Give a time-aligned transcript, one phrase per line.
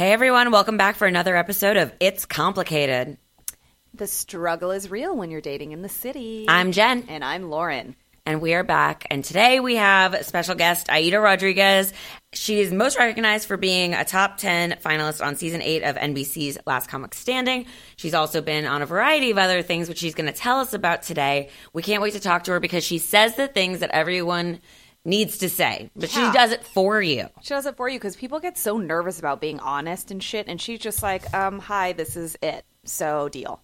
[0.00, 3.18] Hey everyone, welcome back for another episode of It's Complicated.
[3.92, 6.46] The struggle is real when you're dating in the city.
[6.48, 7.04] I'm Jen.
[7.06, 7.94] And I'm Lauren.
[8.24, 9.06] And we are back.
[9.10, 11.92] And today we have special guest Aida Rodriguez.
[12.32, 16.56] She is most recognized for being a top 10 finalist on season 8 of NBC's
[16.66, 17.66] Last Comic Standing.
[17.96, 20.72] She's also been on a variety of other things, which she's going to tell us
[20.72, 21.50] about today.
[21.74, 24.60] We can't wait to talk to her because she says the things that everyone
[25.10, 26.30] needs to say, but Yeah.
[26.32, 27.28] she does it for you.
[27.42, 30.46] She does it for you because people get so nervous about being honest and shit.
[30.48, 32.64] And she's just like, um, hi, this is it.
[32.84, 33.60] So deal.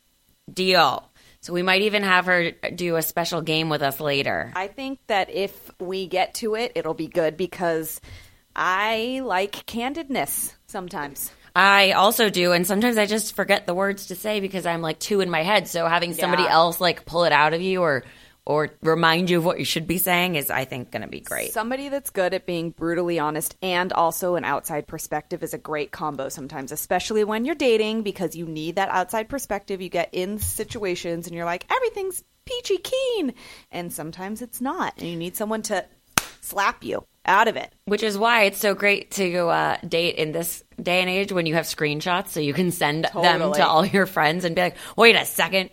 [0.53, 1.09] Deal.
[1.41, 4.53] So we might even have her do a special game with us later.
[4.55, 8.01] I think that if we get to it, it'll be good because
[8.55, 11.31] I like candidness sometimes.
[11.55, 14.99] I also do, and sometimes I just forget the words to say because I'm like
[14.99, 15.69] two in my head.
[15.69, 16.53] So having somebody Yeah.
[16.53, 18.05] else like pull it out of you or
[18.47, 21.21] or remind you of what you should be saying is, I think, going to be
[21.21, 21.53] great.
[21.53, 25.91] Somebody that's good at being brutally honest and also an outside perspective is a great
[25.91, 29.83] combo sometimes, especially when you're dating because you need that outside perspective.
[29.83, 33.35] You get in situations and you're like, everything's peachy keen.
[33.73, 34.95] And sometimes it's not.
[34.99, 35.85] And you need someone to
[36.41, 37.73] slap you out of it.
[37.87, 41.47] Which is why it's so great to uh, date in this day and age when
[41.47, 44.77] you have screenshots so you can send them to all your friends and be like,
[44.97, 45.71] wait a second,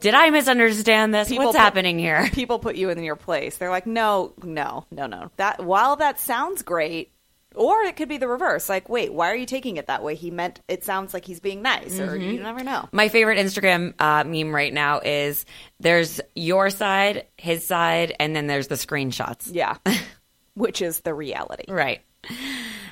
[0.00, 1.28] did I misunderstand this?
[1.28, 2.28] People What's put- happening here?
[2.32, 3.56] People put you in your place.
[3.58, 5.30] They're like, no, no, no, no.
[5.36, 7.12] That while that sounds great,
[7.54, 8.68] or it could be the reverse.
[8.68, 10.14] Like, wait, why are you taking it that way?
[10.14, 12.88] He meant it sounds like he's being nice, or you never know.
[12.92, 15.46] My favorite Instagram uh, meme right now is
[15.80, 19.48] there's your side, his side, and then there's the screenshots.
[19.50, 19.76] Yeah,
[20.54, 21.64] which is the reality.
[21.72, 22.02] Right.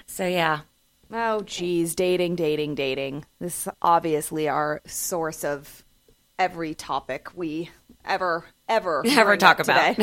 [0.06, 0.61] So yeah,
[1.12, 3.25] Oh, geez, dating, dating, dating.
[3.41, 5.84] This is obviously our source of
[6.39, 7.71] every topic we
[8.05, 9.97] ever, ever, Ever talk about.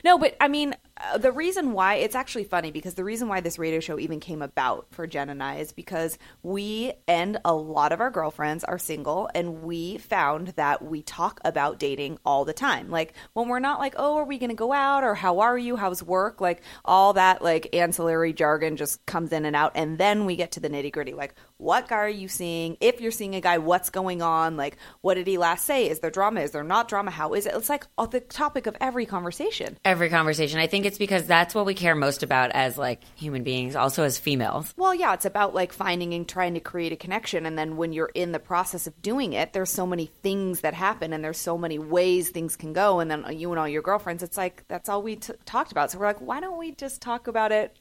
[0.04, 3.40] no, but I mean, uh, the reason why it's actually funny because the reason why
[3.40, 7.54] this radio show even came about for Jen and I is because we and a
[7.54, 12.44] lot of our girlfriends are single, and we found that we talk about dating all
[12.44, 12.90] the time.
[12.90, 15.58] Like when we're not like, oh, are we going to go out or how are
[15.58, 15.76] you?
[15.76, 16.40] How's work?
[16.40, 20.52] Like all that like ancillary jargon just comes in and out, and then we get
[20.52, 21.12] to the nitty gritty.
[21.12, 22.76] Like, what guy are you seeing?
[22.80, 24.56] If you're seeing a guy, what's going on?
[24.56, 25.90] Like, what did he last say?
[25.90, 26.40] Is there drama?
[26.40, 27.10] Is there not drama?
[27.10, 27.54] How is it?
[27.54, 29.78] It's like uh, the topic of every conversation.
[29.84, 30.58] every conversation.
[30.58, 34.04] I think it's because that's what we care most about as like human beings, also
[34.04, 34.72] as females.
[34.76, 37.46] Well, yeah, it's about like finding and trying to create a connection.
[37.46, 40.74] And then when you're in the process of doing it, there's so many things that
[40.74, 43.00] happen and there's so many ways things can go.
[43.00, 45.72] And then uh, you and all your girlfriends, it's like that's all we t- talked
[45.72, 45.90] about.
[45.90, 47.76] So we're like, why don't we just talk about it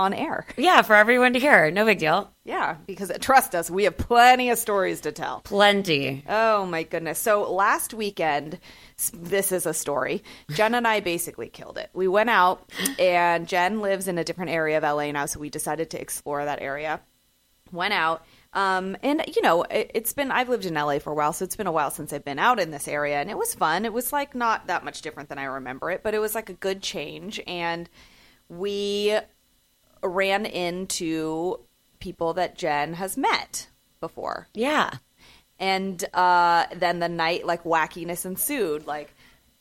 [0.00, 0.46] on air?
[0.56, 1.70] Yeah, for everyone to hear.
[1.70, 2.32] No big deal.
[2.44, 5.40] Yeah, because trust us, we have plenty of stories to tell.
[5.40, 6.24] Plenty.
[6.28, 7.18] Oh my goodness.
[7.18, 8.58] So last weekend,
[9.12, 10.24] this is a story.
[10.50, 11.90] Jen and I basically killed it.
[11.92, 15.50] We went out, and Jen lives in a different area of LA now, so we
[15.50, 17.00] decided to explore that area.
[17.70, 18.24] Went out.
[18.52, 21.44] Um, and you know, it, it's been, I've lived in LA for a while, so
[21.44, 23.84] it's been a while since I've been out in this area, and it was fun.
[23.84, 26.48] It was like not that much different than I remember it, but it was like
[26.48, 27.40] a good change.
[27.46, 27.88] And
[28.48, 29.16] we
[30.02, 31.60] ran into
[31.98, 33.68] people that Jen has met
[34.00, 34.48] before.
[34.54, 34.90] Yeah.
[35.58, 38.86] and uh, then the night like wackiness ensued.
[38.86, 39.14] Like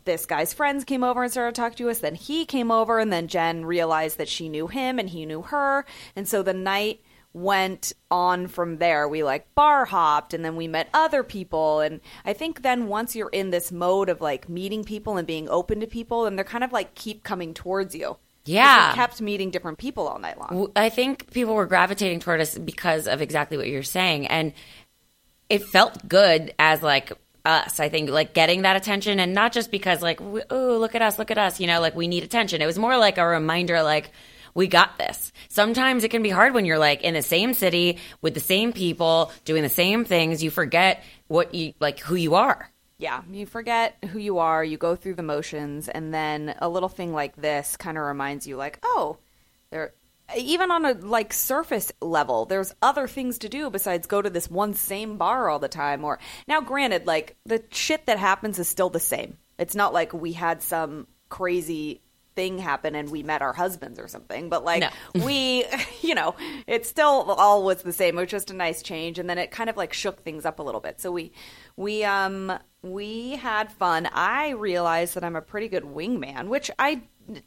[0.05, 2.00] this guy's friends came over and started talking to us.
[2.00, 5.41] Then he came over and then jen realized that she knew him and he knew
[5.44, 5.85] her.
[6.16, 7.01] And so the night
[7.33, 9.07] went on from there.
[9.07, 11.81] We like bar hopped and then we met other people.
[11.81, 15.50] And i think then once you're in this mode of like meeting people and being
[15.50, 18.17] open to people and they're kind of like keep coming towards you
[18.50, 18.92] Yeah.
[18.92, 22.57] we kept meeting different people all night long I think people were gravitating toward us
[22.57, 24.28] because of exactly what you're saying.
[24.28, 24.54] And
[25.50, 27.12] it felt good as like
[27.46, 27.80] us.
[27.80, 31.19] I think like getting that attention and not just because like, oh, look at us,
[31.19, 32.62] look at us, you know, like we need attention.
[32.62, 34.12] It was more like a reminder, like,
[34.56, 35.31] we got this.
[35.48, 38.74] Sometimes it can be hard when you're like in the same city with the same
[38.74, 40.44] people doing the same things.
[40.44, 42.69] You forget what you like, who you are.
[43.00, 46.90] Yeah, you forget who you are, you go through the motions, and then a little
[46.90, 49.18] thing like this kind of reminds you, like, oh,
[49.72, 49.94] there.
[50.38, 54.48] Even on a like surface level, there's other things to do besides go to this
[54.48, 56.04] one same bar all the time.
[56.04, 59.38] Or now, granted, like the shit that happens is still the same.
[59.57, 62.02] It's not like we had some crazy
[62.36, 64.50] thing happen and we met our husbands or something.
[64.50, 64.90] But like No.
[65.25, 65.66] we,
[66.02, 66.36] you know,
[66.68, 68.18] it still all was the same.
[68.18, 70.60] It was just a nice change, and then it kind of like shook things up
[70.60, 71.02] a little bit.
[71.02, 71.31] So we
[71.75, 74.08] we um we had fun.
[74.14, 77.02] I realized that I'm a pretty good wingman, which I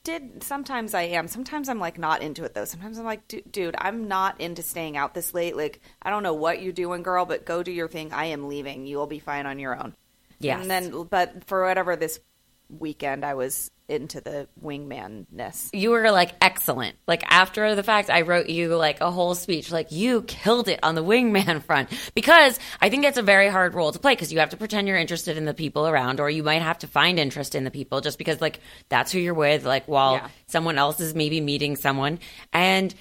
[0.04, 1.26] did sometimes I am.
[1.28, 2.64] Sometimes I'm like not into it though.
[2.64, 5.56] Sometimes I'm like, "Du- dude, I'm not into staying out this late.
[5.56, 8.12] Like, I don't know what you're doing, girl, but go do your thing.
[8.12, 8.86] I am leaving.
[8.86, 9.94] You will be fine on your own.
[10.38, 10.60] Yeah.
[10.60, 12.20] And then, but for whatever this
[12.68, 15.70] weekend, I was into the wingmanness.
[15.72, 16.96] you were like excellent.
[17.06, 19.70] Like after the fact, I wrote you like a whole speech.
[19.70, 23.74] Like you killed it on the wingman front because I think it's a very hard
[23.74, 26.30] role to play because you have to pretend you're interested in the people around, or
[26.30, 29.34] you might have to find interest in the people just because like that's who you're
[29.34, 29.64] with.
[29.64, 30.28] Like while Yeah.
[30.46, 32.18] someone else is maybe meeting someone
[32.52, 32.94] and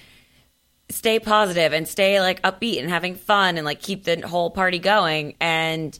[0.89, 4.77] stay positive and stay like upbeat and having fun and like keep the whole party
[4.77, 5.97] going and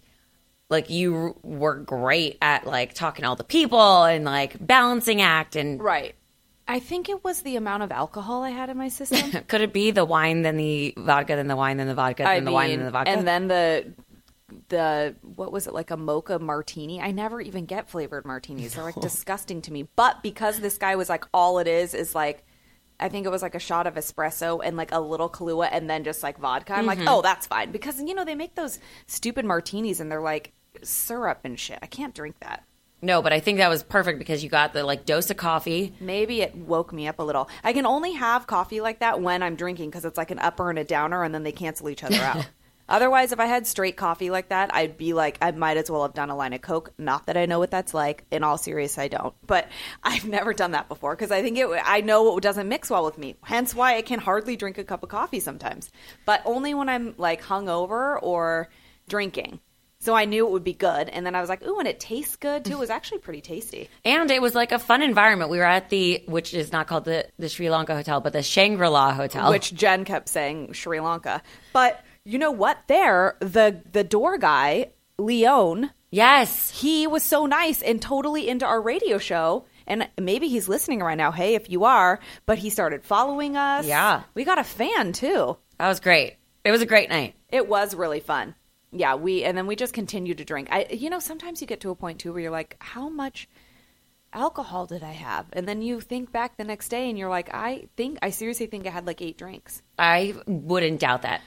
[0.72, 5.56] like you were great at like talking to all the people and like balancing act
[5.56, 6.16] and Right.
[6.68, 9.44] I think it was the amount of alcohol I had in my system.
[9.50, 12.32] Could it be the wine, then the vodka, then the wine, then the vodka, then
[12.32, 13.12] I the wine, then the vodka?
[13.12, 13.94] and then the
[14.70, 17.02] the what was it like a mocha martini?
[17.02, 18.74] I never even get flavored martinis.
[18.76, 19.88] They're like disgusting to me.
[19.96, 22.46] But because this guy was like all it is is like
[23.00, 25.90] I think it was like a shot of espresso and like a little Kahlua and
[25.90, 26.74] then just like vodka.
[26.74, 27.00] I'm Mm-hmm.
[27.02, 30.54] like, oh, that's fine because you know they make those stupid martinis and they're like
[30.84, 31.80] syrup and shit.
[31.82, 32.64] I can't drink that.
[33.02, 35.94] no, but I think that was perfect because you got the like dose of coffee.
[36.00, 37.50] Maybe it woke me up a little.
[37.64, 40.70] I can only have coffee like that when I'm drinking because it's like an upper
[40.70, 42.48] and a downer, and then they cancel each other out.
[42.90, 46.02] Otherwise, if I had straight coffee like that, I'd be like, I might as well
[46.02, 46.92] have done a line of Coke.
[46.98, 48.26] Not that I know what that's like.
[48.32, 49.34] In all seriousness, I don't.
[49.48, 49.70] But
[50.04, 51.68] I've never done that before because I think it.
[51.86, 53.36] I know it doesn't mix well with me.
[53.44, 55.90] Hence why I can hardly drink a cup of coffee sometimes.
[56.26, 58.68] But only when I'm like hungover or
[59.08, 59.60] drinking.
[60.02, 62.00] So I knew it would be good, and then I was like, "Ooh, and it
[62.00, 63.88] tastes good too." It was actually pretty tasty.
[64.04, 65.52] And it was like a fun environment.
[65.52, 68.42] We were at the, which is not called the, the Sri Lanka Hotel, but the
[68.42, 69.52] Shangri La Hotel.
[69.52, 71.44] which Jen kept saying Sri Lanka.
[71.72, 72.80] But you know what?
[72.88, 74.88] There, the the door guy,
[75.20, 76.72] Leon, yes.
[76.72, 79.66] he was so nice and totally into our radio show.
[79.88, 81.32] And maybe he's listening right now.
[81.32, 83.86] Hey, if you are, but he started following us.
[83.86, 84.24] Yeah.
[84.34, 85.58] we got a fan too.
[85.78, 86.38] That was great.
[86.64, 87.36] It was a great night.
[87.50, 88.56] It was really fun.
[88.92, 90.68] Yeah, we and then we just continue to drink.
[90.72, 93.48] I, you know, sometimes you get to a point too where you're like, how much
[94.34, 95.46] alcohol did I have?
[95.54, 98.66] And then you think back the next day and you're like, I think I seriously
[98.66, 99.82] think I had like eight drinks.
[99.98, 101.42] I wouldn't doubt that.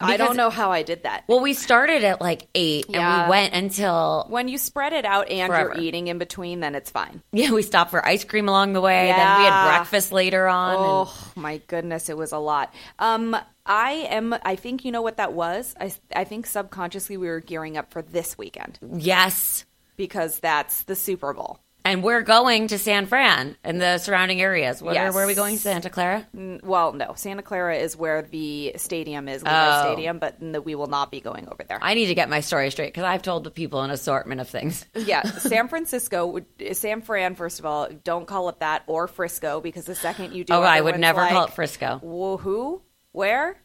[0.00, 1.24] I don't know how I did that.
[1.28, 5.28] Well, we started at like eight and we went until, when you spread it out
[5.30, 5.74] and Forever.
[5.74, 7.22] you're eating in between, then it's fine.
[7.32, 9.06] yeah, we stopped for ice cream along the way.
[9.08, 10.74] Then we had breakfast later on.
[10.74, 12.74] and- Oh my goodness, it was a lot.
[12.98, 13.36] Um,
[13.66, 14.34] I am.
[14.42, 15.74] I think you know what that was.
[15.78, 19.64] I I think subconsciously we were gearing up for this weekend yes.
[19.96, 21.60] because that's the Super Bowl.
[21.84, 24.82] And we're going to San Fran and the surrounding areas.
[24.82, 25.14] Where, Yes.
[25.14, 25.56] where are we going?
[25.56, 26.26] Santa Clara?
[26.36, 29.92] N- Well, no, Santa Clara is where the stadium is, Levi's Oh.
[29.92, 31.78] Stadium, but no, we will not be going over there.
[31.80, 34.48] I need to get my story straight because I've told the people an assortment of
[34.48, 34.84] things.
[34.94, 36.38] yeah, San Francisco,
[36.72, 37.34] San Fran.
[37.34, 40.62] First of all, don't call it that or Frisco because the second you do, Oh,
[40.62, 41.98] I would never call it Frisco.
[42.02, 42.82] "Whoa, Who?
[43.12, 43.56] Where?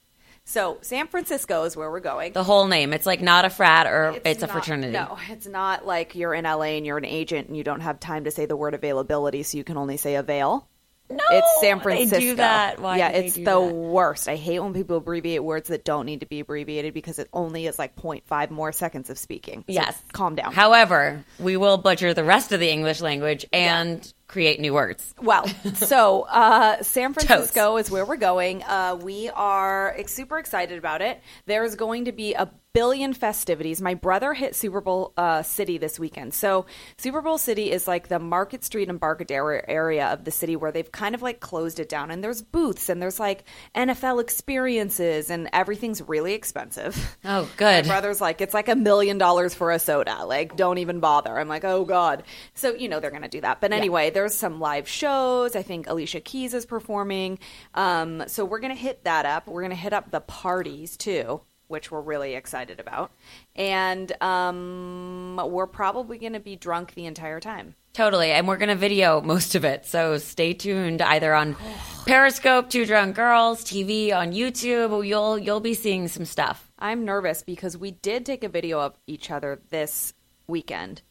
[0.47, 2.33] So San Francisco is where we're going.
[2.33, 2.93] The whole name.
[2.93, 4.93] It's like not a frat or it's, a not- fraternity.
[4.93, 7.99] No, it's not like you're in LA and you're an agent and you don't have
[7.99, 10.67] time to say the word availability, so you can only say avail.
[11.07, 12.19] No, It's San they Francisco.
[12.19, 12.79] do that.
[12.79, 13.61] Why yeah, do they it's the that?
[13.73, 14.27] worst.
[14.27, 17.67] I hate when people abbreviate words that don't need to be abbreviated because it only
[17.67, 19.59] is like 0.5 more seconds of speaking.
[19.59, 20.01] So Yes.
[20.13, 20.51] calm down.
[20.51, 25.15] However, we will butcher the rest of the English language and create new words.
[25.21, 28.63] Well, so uh, San Francisco is where we're going.
[28.63, 31.21] Uh, we are super excited about it.
[31.45, 33.81] There's going to be a billion festivities.
[33.81, 36.33] My brother hit Super Bowl uh, City this weekend.
[36.33, 36.65] So
[36.97, 40.73] Super Bowl City is like the Market Street and Embarcadero area of the city where
[40.73, 42.11] they've kind of like closed it down.
[42.11, 47.17] And there's booths and there's like NFL experiences and everything's really expensive.
[47.23, 47.85] Oh, good.
[47.85, 50.25] My brother's like, it's like a million dollars for a soda.
[50.25, 51.39] Like, don't even bother.
[51.39, 52.23] I'm like, oh God.
[52.55, 53.61] So, you know, they're going to do that.
[53.61, 55.55] But anyway, there's some live shows.
[55.55, 57.39] I think Alicia Keys is performing.
[57.73, 59.47] Um, so we're going to hit that up.
[59.47, 63.11] We're going to hit up the parties too, which we're really excited about.
[63.55, 67.75] And um, we're probably going to be drunk the entire time.
[67.93, 68.31] Totally.
[68.31, 69.85] And we're going to video most of it.
[69.85, 71.55] So stay tuned either on
[72.05, 75.07] Periscope, Two Drunk Girls, TV, on YouTube.
[75.07, 76.69] You'll, you'll be seeing some stuff.
[76.77, 80.13] I'm nervous because we did take a video of each other this
[80.45, 81.01] weekend,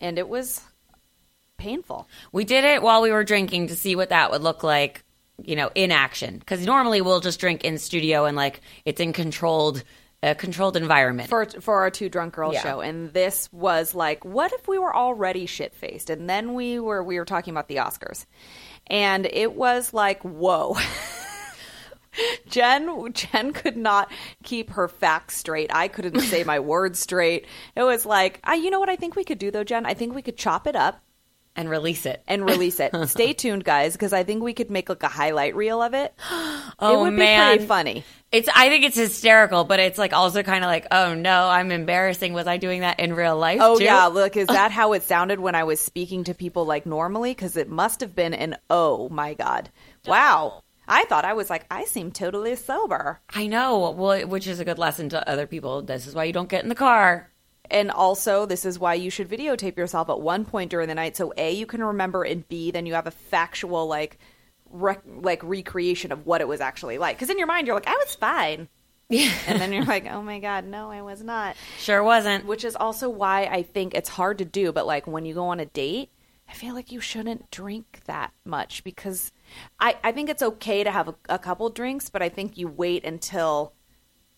[0.00, 0.60] and it was
[1.62, 2.08] painful.
[2.32, 5.04] We did it while we were drinking to see what that would look like,
[5.42, 6.38] you know, in action.
[6.38, 9.84] Because normally we'll just drink in studio and like it's in controlled
[10.24, 11.28] a controlled environment.
[11.28, 12.62] for for our two drunk girls Yeah.
[12.62, 16.78] show and this was like what if we were already shit faced and then we
[16.78, 18.24] were we were talking about the oscars
[18.86, 20.76] and it was like whoa
[22.46, 24.10] Jen Jen could not
[24.44, 25.74] keep her facts straight.
[25.74, 27.46] I couldn't say my words straight.
[27.74, 29.86] It was like, I, you know what I think we could do though, Jen?
[29.86, 31.00] I think we could chop it up
[31.56, 32.22] and release it.
[32.26, 32.94] and release it.
[33.08, 36.14] Stay tuned, guys, because I think we could make like a highlight reel of it.
[36.78, 37.52] Oh, it would man.
[37.52, 38.04] be pretty funny.
[38.32, 41.70] It's I think it's hysterical, but it's like also kind of like, oh no, I'm
[41.70, 42.32] embarrassing.
[42.32, 43.58] Was I doing that in real life?
[43.60, 43.84] Oh too?
[43.84, 47.32] yeah, look, is that how it sounded when I was speaking to people like normally?
[47.32, 49.70] Because it must have been an oh my god,
[50.06, 50.62] wow.
[50.88, 53.90] I thought I was like I seem totally sober, I know.
[53.90, 55.82] Well, which is a good lesson to other people.
[55.82, 57.30] This is why you don't get in the car.
[57.72, 61.16] And also this is why you should videotape yourself at one point during the night,
[61.16, 64.18] so a you can remember, and b then you have a factual like
[64.70, 67.16] rec- like recreation of what it was actually like.
[67.16, 68.68] Because in your mind you're like I was fine,
[69.08, 71.56] Yeah, and then you're like oh my god, no, I was not.
[71.78, 72.46] sure wasn't.
[72.46, 74.70] which is also why I think it's hard to do.
[74.72, 76.10] But like when you go on a date,
[76.48, 79.32] I feel like you shouldn't drink that much because
[79.80, 82.68] I, I think it's okay to have a, a couple drinks, but I think you
[82.68, 83.72] wait until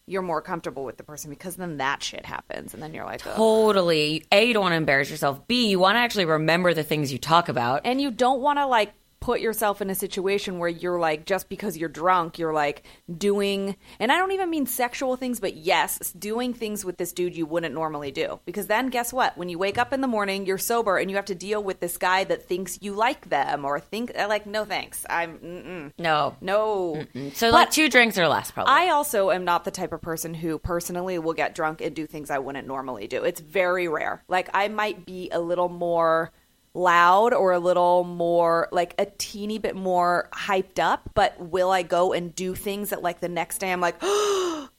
[0.07, 3.27] you're more comfortable with the person because then that shit happens and then you're like,
[3.27, 4.25] "Ugh." Totally.
[4.31, 5.47] A, you don't want to embarrass yourself.
[5.49, 7.83] B, you want to actually remember the things you talk about.
[7.85, 8.93] and you don't want to like
[9.25, 12.83] put yourself in a situation where you're like just because you're drunk you're like
[13.16, 17.35] doing and i don't even mean sexual things but yes doing things with this dude
[17.35, 20.45] you wouldn't normally do because then guess what when you wake up in the morning
[20.45, 23.64] you're sober and you have to deal with this guy that thinks you like them
[23.64, 26.37] or think uh, like no thanks i'm mm-mm, No.
[26.43, 28.75] no So like two drinks or less, probably.
[28.75, 32.07] I also am not the type of person who personally will get drunk and do
[32.07, 33.25] things I wouldn't normally do.
[33.25, 34.23] It's very rare.
[34.28, 36.31] Like I might be a little more
[36.75, 41.83] loud or a little more like a teeny bit more hyped up, but will I
[41.83, 44.71] go and do things that like the next day I'm like, "Oh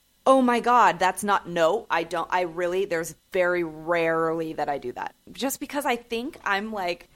[0.43, 4.91] my god, that's not no, I don't I really there's very rarely that I do
[4.93, 5.15] that.
[5.31, 7.09] Just because I think I'm like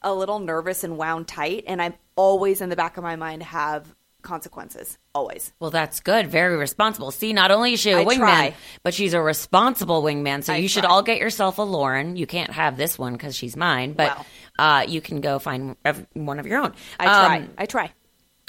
[0.00, 3.42] a little nervous and wound tight and I'm always in the back of my mind
[3.42, 4.98] have consequences.
[5.14, 5.52] Always.
[5.60, 6.28] well, that's good.
[6.28, 7.10] Very responsible.
[7.10, 8.54] See, not only is she a I wingman, try.
[8.82, 10.42] but she's a responsible wingman.
[10.44, 12.16] So I you should all get yourself a Lauren.
[12.16, 14.24] You can't have this one because she's mine, but
[14.58, 15.76] uh, you can go find
[16.14, 16.72] one of your own.
[16.98, 17.36] I try.
[17.38, 17.92] Um, I try.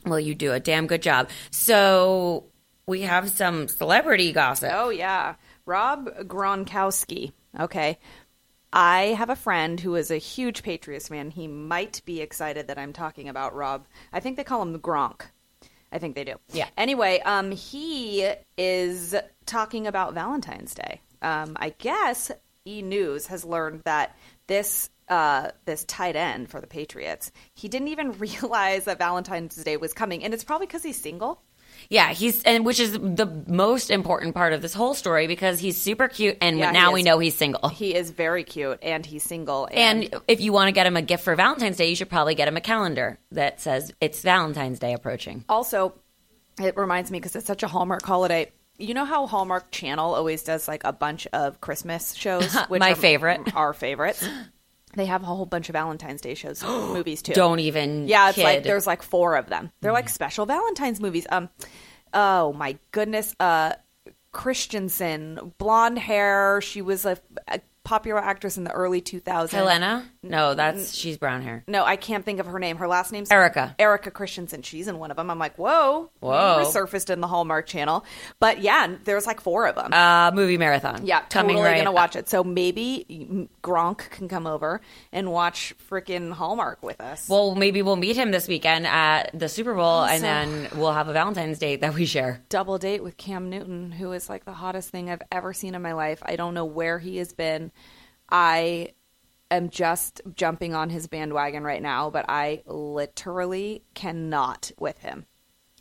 [0.05, 1.29] well, you do a damn good job.
[1.51, 2.45] So
[2.85, 4.71] we have some celebrity gossip.
[4.73, 7.33] Oh yeah, Rob Gronkowski.
[7.59, 7.99] Okay,
[8.71, 11.29] I have a friend who is a huge Patriots fan.
[11.29, 13.85] He might be excited that I'm talking about Rob.
[14.11, 15.21] I think they call him the Gronk.
[15.93, 16.35] I think they do.
[16.51, 16.67] Yeah.
[16.75, 21.01] Anyway, um, he is talking about Valentine's Day.
[21.21, 22.31] Um, I guess
[22.65, 27.89] E News has learned that this uh, this tight end for the Patriots, he didn't
[27.89, 31.42] even realize that Valentine's Day was coming, and it's probably because he's single.
[31.89, 35.79] Yeah, he's and which is the most important part of this whole story because he's
[35.79, 37.69] super cute and Yeah, now we know he's single.
[37.69, 39.67] He is very cute, and he's single.
[39.71, 42.09] And, And if you want to get him a gift for Valentine's Day, you should
[42.09, 45.45] probably get him a calendar that says it's Valentine's Day approaching.
[45.49, 45.93] also,
[46.61, 48.51] it reminds me because it's such a Hallmark holiday.
[48.77, 52.93] You know how Hallmark Channel always does like a bunch of Christmas shows, which My
[52.95, 53.55] favorite.
[53.55, 54.27] our favorites.
[54.95, 57.33] They have a whole bunch of Valentine's Day shows, movies too.
[57.33, 58.43] Don't even Yeah, it's kid.
[58.43, 59.71] like there's like four of them.
[59.81, 61.25] They're like special Valentine's movies.
[61.29, 61.49] Um,
[62.13, 63.35] oh my goodness.
[63.39, 63.73] Uh,
[64.31, 66.59] Christensen, blonde hair.
[66.61, 69.49] She was a, a popular actress in the early 2000s.
[69.51, 70.05] Helena?
[70.21, 71.63] No, that's she's brown hair.
[71.67, 72.77] No, I can't think of her name.
[72.77, 73.75] Her last name's Erika.
[73.77, 74.61] Erika Christensen.
[74.61, 75.29] She's in one of them.
[75.29, 76.63] I'm like, whoa, Whoa.
[76.63, 78.05] resurfaced in the Hallmark Channel.
[78.39, 79.91] But yeah, there's like four of them.
[79.93, 81.05] Uh, movie marathon.
[81.05, 81.77] yeah, coming totally right.
[81.77, 82.29] gonna watch it.
[82.29, 84.79] So maybe Gronk can come over
[85.11, 87.27] and watch freaking Hallmark with us.
[87.27, 91.09] Well, maybe we'll meet him this weekend at the Super Bowl, and then we'll have
[91.09, 92.41] a Valentine's date that we share.
[92.47, 95.81] double date with Cam Newton, who is like the hottest thing I've ever seen in
[95.81, 96.19] my life.
[96.23, 97.71] I don't know where he has been.
[98.33, 98.89] I
[99.51, 105.27] am just jumping on his bandwagon right now, but I literally cannot with him.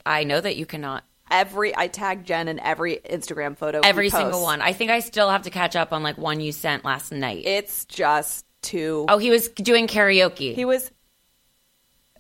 [0.04, 1.04] I know that you cannot.
[1.30, 3.80] Every I tag Jen in every Instagram photo.
[3.82, 4.60] Every single one.
[4.60, 7.46] I think I still have to catch up on like one you sent last night.
[7.46, 9.06] It's just too.
[9.08, 10.54] oh, he was doing karaoke.
[10.54, 10.90] He was.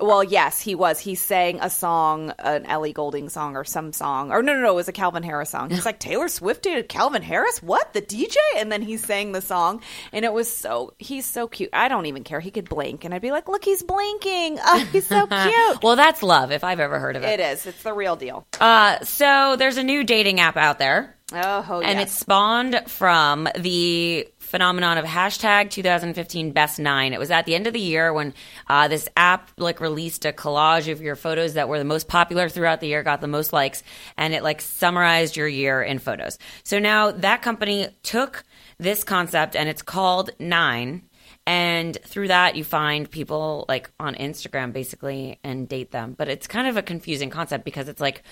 [0.00, 0.98] Well, yes, he was.
[0.98, 4.72] He sang a song, an Ellie Goulding song, or some song, or no, no, no,
[4.72, 5.70] it was a Calvin Harris song.
[5.70, 7.62] He's like Taylor Swift dated Calvin Harris.
[7.62, 8.36] What the DJ?
[8.56, 9.80] And then he sang the song,
[10.12, 10.94] and it was so.
[10.98, 11.70] He's so cute.
[11.72, 12.40] I don't even care.
[12.40, 14.58] He could blink, and I'd be like, "Look, he's blinking.
[14.64, 17.38] Oh, he's so cute." well, that's love if I've ever heard of it.
[17.38, 17.66] it is.
[17.66, 18.46] It's the real deal.
[18.60, 21.16] Uh, so there's a new dating app out there.
[21.34, 22.10] Oh, and yes.
[22.10, 27.14] it spawned from the phenomenon of hashtag 2015 best nine.
[27.14, 28.34] It was at the end of the year when
[28.68, 32.50] uh, this app like released a collage of your photos that were the most popular
[32.50, 33.82] throughout the year, got the most likes,
[34.18, 36.36] and it like summarized your year in photos.
[36.64, 38.44] So now that company took
[38.76, 41.08] this concept and it's called Nine.
[41.46, 46.14] And through that, you find people like on Instagram basically and date them.
[46.16, 48.22] But it's kind of a confusing concept because it's like,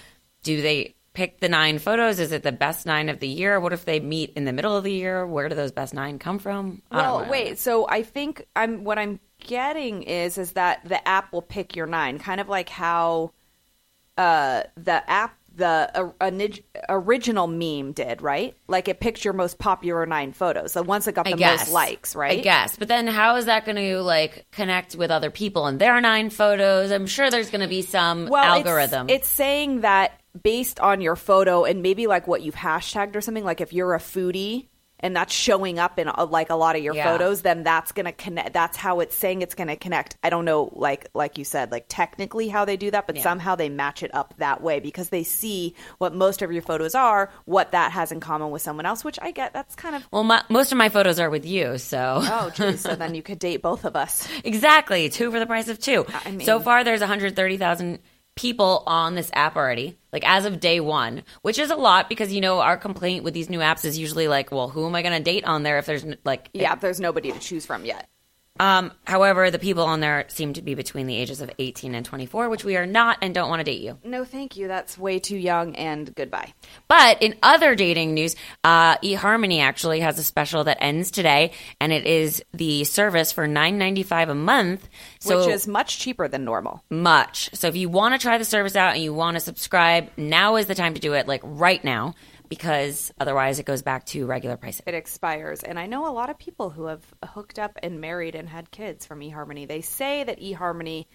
[0.43, 2.19] do they pick the nine photos?
[2.19, 3.61] Is it the best nine of the year?
[3.61, 5.27] What if they meet in the middle of the year?
[5.27, 6.81] Where do those best nine come from?
[6.91, 7.59] I Well, wait.
[7.59, 11.87] So I think I'm what I'm getting is is that the app will pick your
[11.87, 13.33] nine, kind of like how
[14.17, 16.21] uh, the app the uh,
[16.89, 18.57] original meme did, right?
[18.67, 22.17] Like it picked your most popular nine photos, the ones that got the most likes,
[22.17, 22.39] right?
[22.39, 22.77] I guess.
[22.77, 26.31] But then how is that going to like connect with other people and their nine
[26.31, 26.91] photos?
[26.91, 29.11] I'm sure there's going to be some well, it's- algorithm.
[29.11, 33.45] It's, saying that based on your photo and maybe like what you've hashtagged or something.
[33.45, 34.67] Like if you're a foodie
[35.03, 37.11] and that's showing up in uh, like a lot of your Yeah.
[37.11, 38.53] photos, then that's gonna connect.
[38.53, 40.19] That's how it's saying it's gonna connect.
[40.23, 43.23] I don't know, like like you said, like technically how they do that, but Yeah.
[43.23, 46.95] somehow they match it up that way because they see what most of your photos
[46.95, 49.03] are, what that has in common with someone else.
[49.03, 49.55] Which I get.
[49.55, 52.83] That's kind of well, my, most of my photos are with you, so oh, geez.
[52.83, 54.29] so then you could date both of us.
[54.45, 56.05] Exactly, two for the price of two.
[56.27, 58.01] I mean- so far, there's 130,000
[58.35, 62.33] people on this app already, like as of day one, which is a lot because
[62.33, 65.03] you know our complaint with these new apps is usually like, well, who am I
[65.03, 68.09] going to date on there if there's like, Yeah, there's nobody to choose from yet.
[68.59, 72.04] Um, however, the people on there seem to be between the ages of 18 and
[72.04, 73.99] 24, which we are not and don't want to date you.
[74.04, 74.69] No, thank you.
[74.69, 75.76] That's way too young.
[75.76, 76.52] And goodbye.
[76.87, 81.90] But in other dating news, uh, eHarmony actually has a special that ends today, and
[81.90, 84.87] it is the service for nine ninety five a month.
[85.21, 86.85] So which is much cheaper than normal.
[86.90, 87.49] much.
[87.54, 90.57] So if you want to try the service out and you want to subscribe, now
[90.57, 92.14] is the time to do it, like right now,
[92.50, 94.85] because otherwise it goes back to regular pricing.
[94.87, 95.62] It expires.
[95.62, 98.71] And I know a lot of people who have hooked up and married and had
[98.71, 99.66] kids from eHarmony.
[99.66, 101.07] They say that eHarmony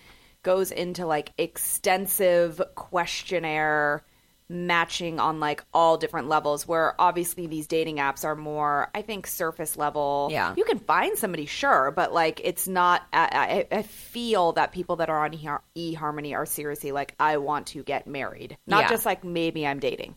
[0.42, 4.04] goes into like extensive questionnaire
[4.48, 9.26] matching on like all different levels where obviously these dating apps are more i think
[9.26, 10.54] surface level Yeah.
[10.56, 15.10] you can find somebody sure but like it's not i, I feel that people that
[15.10, 15.32] are on
[15.76, 18.90] eharmony are seriously like i want to get married not Yeah.
[18.90, 20.14] just like maybe i'm dating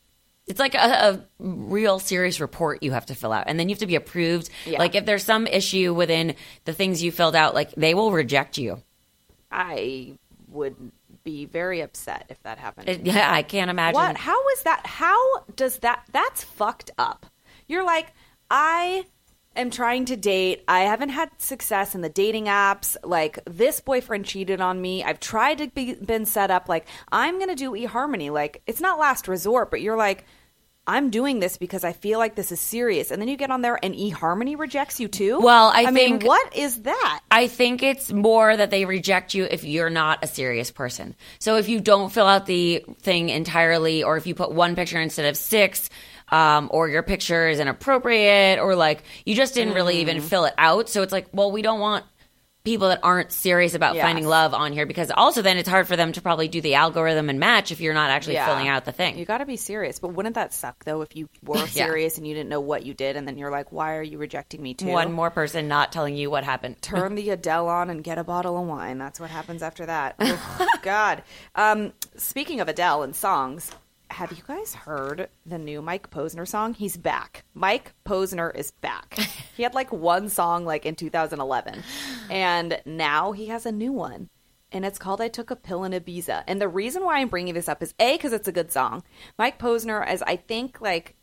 [0.48, 3.74] It's like a, a real serious report you have to fill out, and then you
[3.74, 4.50] have to be approved.
[4.66, 4.78] Yeah.
[4.78, 6.34] Like if there's some issue within
[6.64, 8.82] the things you filled out, like they will reject you.
[9.50, 10.14] i
[10.50, 10.76] would
[11.24, 13.94] be very upset if that happened It, yeah, I can't imagine.
[14.00, 14.16] What?
[14.16, 14.86] How is that?
[14.86, 16.04] How does that?
[16.12, 17.26] That's fucked up.
[17.66, 18.12] You're like,
[18.50, 19.04] I
[19.54, 20.64] am trying to date.
[20.66, 22.96] I haven't had success in the dating apps.
[23.04, 25.04] Like this boyfriend cheated on me.
[25.04, 26.66] I've tried to be been set up.
[26.68, 28.30] Like I'm gonna do eHarmony.
[28.30, 30.24] Like it's not last resort, but you're like.
[30.88, 33.60] I'm doing this because I feel like this is serious, and then you get on
[33.60, 35.38] there and eHarmony rejects you too.
[35.40, 37.20] Well, I mean, think- what is that?
[37.30, 41.14] I think it's more that they reject you if you're not a serious person.
[41.38, 44.98] So if you don't fill out the thing entirely, or if you put one picture
[45.00, 45.90] instead of six,
[46.30, 50.00] um, or your picture is inappropriate, or like you just didn't really Mm.
[50.00, 50.88] even fill it out.
[50.88, 52.04] So it's like, well, we don't want
[52.68, 54.04] people that aren't serious about Yes.
[54.04, 56.74] finding love on here because also then it's hard for them to probably do the
[56.74, 59.18] algorithm and match if you're not actually filling out the thing.
[59.18, 59.98] You got to be serious.
[59.98, 61.86] But wouldn't that suck though if you were Yeah.
[61.86, 64.18] serious and you didn't know what you did, and then you're like, "Why are you
[64.18, 66.76] rejecting me too?" One more person not telling you what happened.
[66.82, 68.98] Turn the Adele on and get a bottle of wine.
[68.98, 70.16] That's what happens after that.
[70.60, 71.22] Oh, God.
[71.54, 73.70] Um, speaking of Adele and songs,
[74.10, 76.74] have you guys heard the new Mike Posner song?
[76.74, 77.44] He's back.
[77.54, 79.14] Mike Posner is back.
[79.56, 81.82] he had like one song like in 2011,
[82.30, 84.28] and now he has a new one.
[84.70, 86.44] And it's called I Took a Pill in Ibiza.
[86.46, 89.02] And the reason why I'm bringing this up is A, because it's a good song.
[89.38, 91.16] Mike Posner, as I think, like,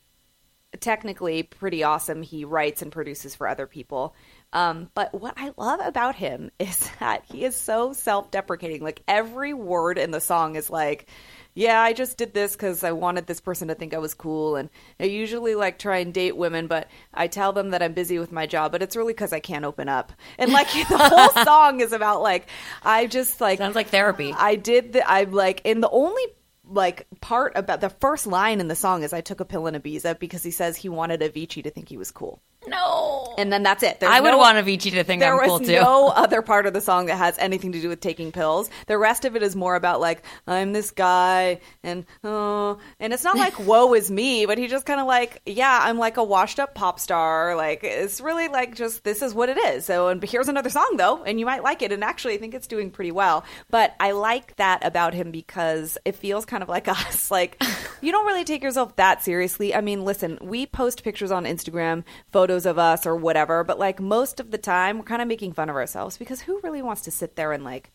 [0.80, 2.22] technically pretty awesome.
[2.22, 4.16] He writes and produces for other people.
[4.54, 8.82] Um, but what I love about him is that he is so self deprecating.
[8.82, 11.08] Like every word in the song is like,
[11.56, 14.58] yeah, I just did this because I wanted this person to think I was cool.
[14.58, 18.20] And I usually like try and date women, but I tell them that I'm busy
[18.20, 20.12] with my job, but it's really because I can't open up.
[20.38, 22.48] And like the whole song is about like,
[22.84, 24.34] I just like, Sounds like therapy.
[24.38, 26.24] I did the I'm like in the only
[26.68, 29.76] like part about the first line in the song is I took a pill in
[29.76, 32.42] Ibiza because he says he wanted Avicii to think he was cool.
[32.68, 33.34] No.
[33.38, 34.00] and then that's it.
[34.00, 35.74] There's I would no- want Avicii to think there I'm was cool too.
[35.74, 38.70] no other part of the song that has anything to do with taking pills.
[38.88, 43.24] The rest of it is more about like I'm this guy and oh, and it's
[43.24, 46.24] not like woe is me, but he just kind of like yeah, I'm like a
[46.24, 47.56] washed up pop star.
[47.56, 49.86] Like it's really like just this is what it is.
[49.86, 51.92] So and here's another song though, and you might like it.
[51.92, 53.44] And actually, I think it's doing pretty well.
[53.70, 57.30] But I like that about him because it feels kind of like us.
[57.30, 57.62] Like
[58.02, 59.76] you don't really take yourself that seriously.
[59.76, 64.00] I mean, listen, we post pictures on Instagram, photos of us or whatever, but like
[64.00, 67.02] most of the time, we're kind of making fun of ourselves because who really wants
[67.02, 67.92] to sit there and like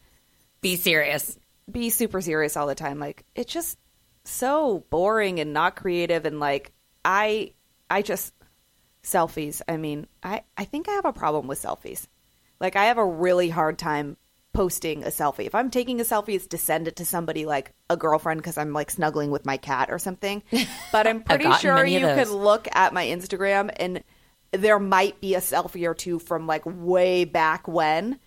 [0.60, 1.38] Be serious.
[1.70, 2.98] be super serious all the time?
[2.98, 3.78] Like it's just
[4.24, 6.72] so boring and not creative and like
[7.04, 7.54] I
[7.88, 8.34] I just
[9.02, 9.62] selfies.
[9.66, 12.06] I mean, I I think I have a problem with selfies.
[12.60, 14.18] Like I have a really hard time
[14.52, 15.46] posting a selfie.
[15.46, 18.58] If I'm taking a selfie, it's to send it to somebody like a girlfriend because
[18.58, 20.42] I'm like snuggling with my cat or something.
[20.92, 24.02] But I'm pretty sure you could look at my Instagram and
[24.52, 28.18] there might be a selfie or two from like way back when.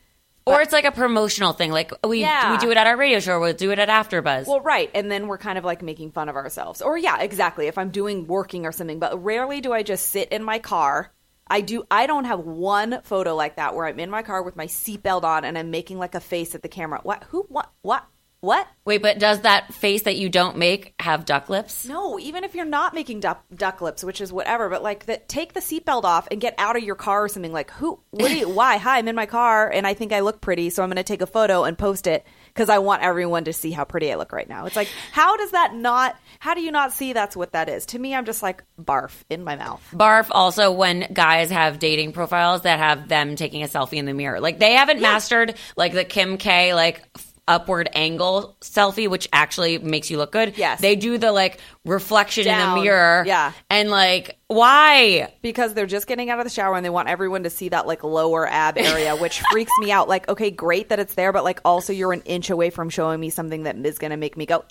[0.46, 1.72] Or it's like a promotional thing.
[1.72, 2.52] Like we Yeah.
[2.52, 3.40] we do it at our radio show.
[3.40, 4.46] We'll do it at AfterBuzz.
[4.46, 4.90] Well, right.
[4.94, 6.82] And then we're kind of like making fun of ourselves.
[6.82, 7.68] Or, yeah, exactly.
[7.68, 9.00] If I'm doing working or something.
[9.00, 11.14] But rarely do I just sit in my car.
[11.48, 11.84] I do.
[11.90, 15.24] I don't have one photo like that where I'm in my car with my seatbelt
[15.24, 17.00] on and I'm making like a face at the camera.
[17.04, 17.24] What?
[17.30, 17.46] Who?
[17.50, 17.72] What?
[17.82, 18.06] What?
[18.44, 18.68] What?
[18.84, 21.88] Wait, but does that face that you don't make have duck lips?
[21.88, 25.30] No, even if you're not making duck, duck lips, which is whatever, but like that,
[25.30, 27.54] take the seatbelt off and get out of your car or something.
[27.54, 28.02] Like, who?
[28.10, 28.50] What do you?
[28.54, 28.76] why?
[28.76, 31.04] Hi, I'm in my car and I think I look pretty, so I'm going to
[31.04, 34.16] take a photo and post it because I want everyone to see how pretty I
[34.16, 34.66] look right now.
[34.66, 36.18] It's like, how does that not?
[36.40, 37.86] How do you not see that's what that is?
[37.86, 39.82] To me, I'm just like barf in my mouth.
[39.94, 44.14] Barf also when guys have dating profiles that have them taking a selfie in the
[44.14, 44.42] mirror.
[44.42, 47.02] Like they haven't mastered like the Kim K like
[47.48, 50.58] upward angle selfie which actually makes you look good.
[50.58, 50.80] Yes.
[50.80, 53.24] They do the like reflection in the mirror.
[53.26, 53.52] Yeah.
[53.70, 55.34] And like why?
[55.42, 57.88] because they're just getting out of the shower and they want everyone to see that
[57.88, 60.08] like lower ab area, which freaks me out.
[60.08, 63.20] Like, okay, great that it's there, but like also you're an inch away from showing
[63.20, 64.64] me something that is going to make me go.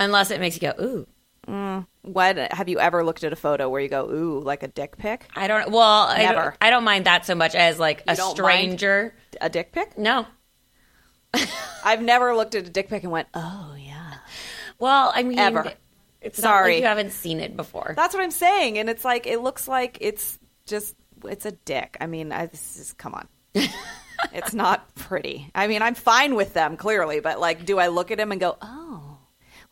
[0.00, 1.06] Unless it makes you go, ooh.
[1.46, 1.86] Mm.
[2.02, 4.96] What have you ever looked at a photo where you go, ooh, like a dick
[4.96, 5.26] pic?
[5.34, 6.42] I don't well I Never.
[6.42, 8.78] don't, I don't mind that so much as like a don't mind?
[8.78, 9.14] stranger.
[9.40, 9.98] A dick pic?
[9.98, 10.26] No.
[11.84, 14.14] I've never looked at a dick pic and went, oh yeah.
[14.78, 15.72] Well, I mean Ever.
[16.20, 16.62] It's Sorry.
[16.62, 17.94] not like you haven't seen it before.
[17.96, 21.96] That's what I'm saying, and it's like it looks like it's just it's a dick.
[22.00, 23.26] I mean, I, this is come on.
[24.32, 25.50] it's not pretty.
[25.54, 28.40] I mean, I'm fine with them clearly, but like, do I look at him and
[28.40, 29.18] go, oh,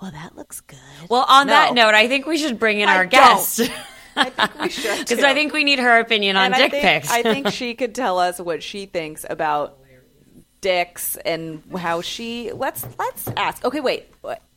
[0.01, 0.79] well, that looks good?
[1.09, 1.53] well, on No.
[1.53, 3.11] that note, I think we should bring in I our don't.
[3.11, 3.61] guest.
[4.16, 5.23] I think we should Because.
[5.25, 7.11] I think we need her opinion on And I dick think, pics.
[7.12, 9.79] I think she could tell us what she thinks about
[10.61, 12.53] dicks and how she.
[12.53, 13.64] Let's let's ask.
[13.64, 14.07] Okay, wait.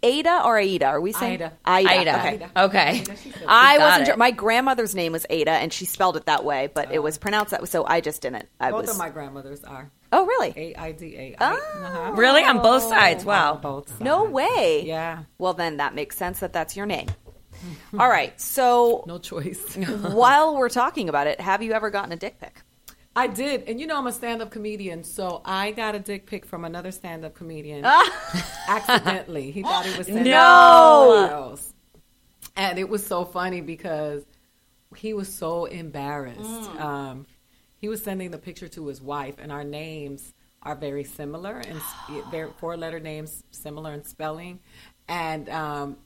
[0.04, 0.86] Ada or Aida?
[0.88, 1.54] Are we saying Ida.
[1.64, 2.22] Ida.
[2.22, 2.52] Ida.
[2.58, 3.02] Okay.
[3.02, 3.32] Okay.
[3.48, 4.06] I Got wasn't it.
[4.08, 4.18] sure.
[4.18, 7.22] My grandmother's name was Ada, and she spelled it that way, but it was oh.
[7.22, 8.50] pronounced that way, so I just didn't.
[8.60, 8.92] I Both was.
[8.92, 10.54] of my grandmothers are oh, really?
[10.56, 11.36] A I D A.
[11.40, 12.14] Oh.
[12.16, 12.44] Really?
[12.44, 13.24] On both sides?
[13.26, 13.56] Wow.
[13.56, 13.90] Both.
[13.90, 14.02] Sides.
[14.02, 14.84] No way.
[14.86, 15.24] Yeah.
[15.38, 17.08] Well, then that makes sense that that's your name.
[18.00, 18.40] All right.
[18.40, 19.76] So No choice.
[19.76, 22.62] while we're talking about it, have you ever gotten a dick pic?
[23.16, 26.46] I did, and you know I'm a stand-up comedian, so I got a dick pic
[26.46, 27.86] from another stand-up comedian
[28.68, 29.52] accidentally.
[29.52, 30.32] He thought he was sending No!
[30.32, 31.74] it to someone else,
[32.56, 34.26] and it was so funny because
[34.96, 36.70] he was so embarrassed.
[36.80, 37.28] Um,
[37.78, 41.80] he was sending the picture to his wife, and our names are very similar, and
[42.32, 44.60] they're four-letter names, similar in spelling,
[45.08, 45.98] and um,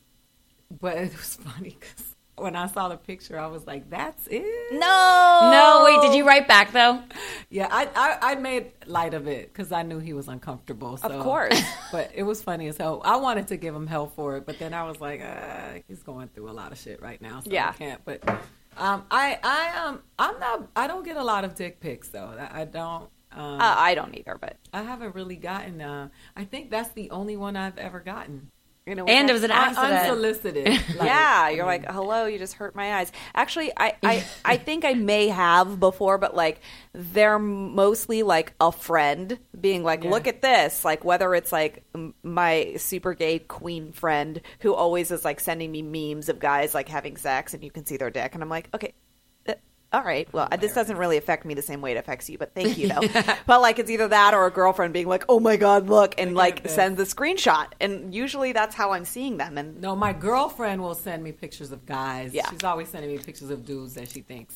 [0.82, 4.73] but it was funny because when I saw the picture, I was like, "That's it."
[4.73, 5.50] No.
[5.52, 7.02] No, wait, did you write back though?
[7.50, 10.97] Yeah, I, I, I made light of it because I knew he was uncomfortable.
[10.97, 11.08] So.
[11.10, 11.60] Of course.
[11.91, 13.02] but it was funny as hell.
[13.04, 16.04] I wanted to give him hell for it, but then I was like, uh, he's
[16.04, 17.69] going through a lot of shit right now, so Yeah.
[17.69, 18.02] I can't.
[18.06, 18.23] But
[18.78, 22.34] um, I I um I'm not I don't get a lot of dick pics though.
[22.39, 23.10] I, I don't.
[23.32, 25.82] Um, Uh, I don't either, but I haven't really gotten.
[25.82, 28.52] Uh, I think that's the only one I've ever gotten.
[28.88, 29.93] You know, And it was an Un- accident.
[29.93, 30.67] unsolicited.
[30.97, 33.12] Like, yeah, you're like, hello, you just hurt my eyes.
[33.36, 36.62] Actually, I, I, I think I may have before, but like
[36.93, 40.10] they're mostly like a friend being like, Yeah.
[40.12, 40.84] look at this.
[40.86, 41.84] Like whether it's like
[42.23, 46.88] my super gay queen friend who always is like sending me memes of guys like
[46.89, 48.93] having sex and you can see their dick, and I'm like, okay.
[49.91, 50.28] Uh, All right.
[50.34, 52.89] Well, this doesn't really affect me the same way it affects you, but thank you
[52.89, 53.02] though.
[53.45, 56.36] but like, it's either that or a girlfriend being like, "Oh my god, look," and
[56.36, 57.67] like sends the screenshot.
[57.80, 59.58] And usually that's how I'm seeing them.
[59.58, 62.34] And No, my girlfriend will send me pictures of guys.
[62.34, 62.50] Yeah.
[62.50, 64.56] She's always sending me pictures of dudes that she thinks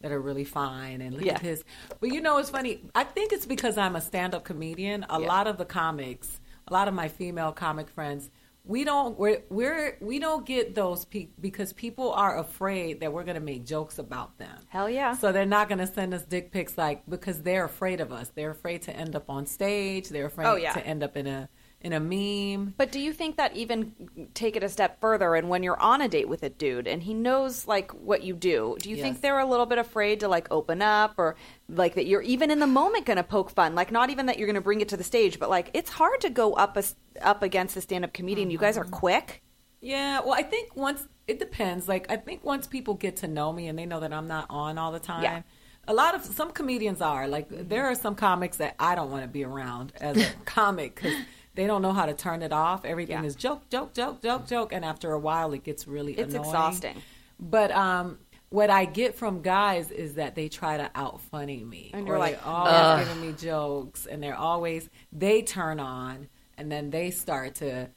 [0.00, 1.34] that are really fine and look Yeah.
[1.34, 1.62] at his.
[2.00, 2.80] But you know, it's funny.
[2.94, 5.06] I think it's because I'm a stand-up comedian.
[5.08, 5.26] A Yeah.
[5.28, 8.28] lot of the comics, a lot of my female comic friends
[8.64, 13.24] we don't we're, we're we don't get those pe- because people are afraid that we're
[13.24, 14.56] going to make jokes about them.
[14.68, 15.14] Hell yeah.
[15.16, 18.30] So they're not going to send us dick pics like because they're afraid of us.
[18.34, 20.08] They're afraid to end up on stage.
[20.10, 20.72] They're afraid Oh, yeah.
[20.74, 21.48] to end up in a
[21.82, 22.74] in a meme.
[22.76, 23.92] But do you think that even
[24.34, 27.02] take it a step further and when you're on a date with a dude and
[27.02, 29.02] he knows like what you do, do you Yes.
[29.04, 31.36] think they're a little bit afraid to like open up or
[31.68, 33.74] like that you're even in the moment going to poke fun?
[33.74, 35.90] Like not even that you're going to bring it to the stage, but like it's
[35.90, 36.84] hard to go up a,
[37.20, 38.50] up against a stand-up comedian.
[38.50, 38.92] You guys are Mm-hmm.
[38.92, 39.42] quick.
[39.80, 41.88] Yeah, well, I think once it depends.
[41.88, 44.46] Like, I think once people get to know me and they know that I'm not
[44.48, 45.22] on all the time.
[45.24, 45.42] Yeah.
[45.88, 49.24] A lot of some comedians are like there are some comics that I don't want
[49.24, 51.14] to be around as a comic because
[51.54, 52.84] they don't know how to turn it off.
[52.84, 53.24] Everything Yeah.
[53.26, 56.48] is joke, joke, joke, joke, joke, and after a while, it gets really It's annoying.
[56.48, 57.02] exhausting.
[57.38, 61.90] But um, what I get from guys is that they try to out funny me,
[61.92, 66.70] And or you're like, they're giving me jokes, and they're always they turn on, and
[66.70, 67.88] then they start to,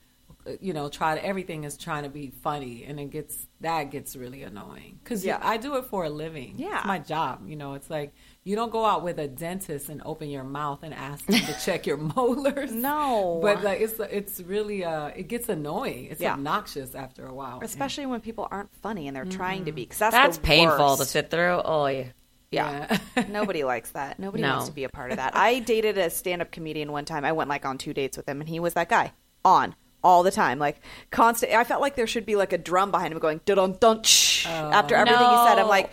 [0.60, 4.16] you know, try to everything is trying to be funny, and it gets that gets
[4.16, 5.40] really annoying because Yeah.
[5.42, 6.56] I do it for a living.
[6.58, 6.78] Yeah.
[6.80, 7.48] it's my job.
[7.48, 8.14] You know, it's like
[8.46, 11.54] you don't go out with a dentist and open your mouth and ask them to
[11.60, 12.72] check your molars.
[12.72, 13.40] No.
[13.42, 16.06] but like it's it's really uh it gets annoying.
[16.12, 16.34] It's Yeah.
[16.34, 19.36] obnoxious after a while, Especially when people aren't funny and they're Mm-hmm.
[19.38, 19.88] trying to be.
[19.88, 21.00] 'cause that's That's the painful worst.
[21.02, 21.60] to sit through.
[21.66, 22.06] Oh, yeah.
[22.52, 23.00] Yeah.
[23.30, 24.20] Nobody likes that.
[24.20, 24.52] Nobody No.
[24.52, 25.36] wants to be a part of that.
[25.36, 27.26] I dated a stand up comedian one time.
[27.26, 29.12] I went like on two dates with him, and he was that guy
[29.44, 30.80] on all the time, like
[31.10, 31.52] constant.
[31.52, 34.04] I felt like there should be like a drum behind him going dun dun dun
[34.04, 35.58] shh, after everything he said.
[35.58, 35.90] I'm like,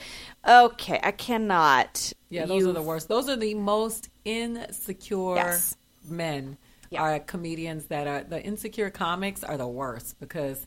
[0.47, 2.13] okay, I cannot.
[2.33, 3.09] Yeah, those are the worst.
[3.09, 5.77] Those are the most insecure Yes.
[6.05, 6.57] men.
[6.95, 10.67] Are comedians that are the insecure comics are the worst because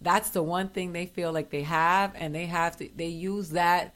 [0.00, 3.50] that's the one thing they feel like they have, and they have to they use
[3.50, 3.92] that,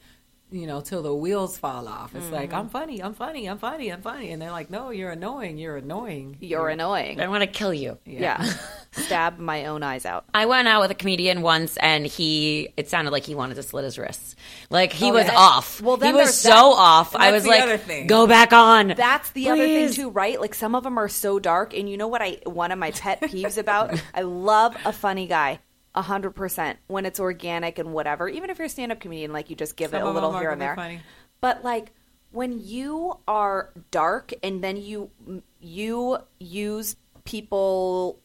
[0.51, 2.15] you know, till the wheels fall off.
[2.15, 2.59] It's like Mm-hmm.
[2.59, 5.77] I'm funny, I'm funny, I'm funny, I'm funny, and they're like, no, you're annoying, you're
[5.77, 7.21] annoying, You're annoying.
[7.21, 7.97] I want to kill you.
[8.05, 8.43] Yeah.
[8.91, 10.25] Stab my own eyes out.
[10.33, 12.69] I went out with a comedian once, and he.
[12.75, 14.35] It sounded like he wanted to slit his wrists.
[14.71, 15.35] Like he Oh, was yeah.
[15.37, 15.79] off.
[15.79, 17.15] Well, then he was so that- off.
[17.15, 19.95] I was like, "Go back on." That's the other thing Please.
[19.95, 20.41] too, right?
[20.41, 22.23] Like some of them are so dark, and you know what?
[22.23, 24.01] I one of my pet peeves about.
[24.15, 25.59] I love a funny guy,
[25.95, 28.27] a hundred percent when it's organic and whatever.
[28.27, 30.51] Even if you're a stand-up comedian, like you just give Some it a little here
[30.51, 30.75] and there.
[30.75, 31.01] funny.
[31.41, 31.91] But like
[32.31, 35.09] when you are dark and then you
[35.59, 38.17] you use people's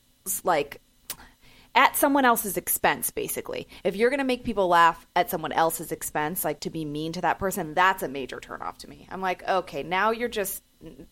[0.44, 0.80] like
[1.74, 5.90] at someone else's expense basically if you're going to make people laugh at someone else's
[5.90, 9.20] expense like to be mean to that person that's a major turnoff to me i'm
[9.20, 10.62] like okay now you're just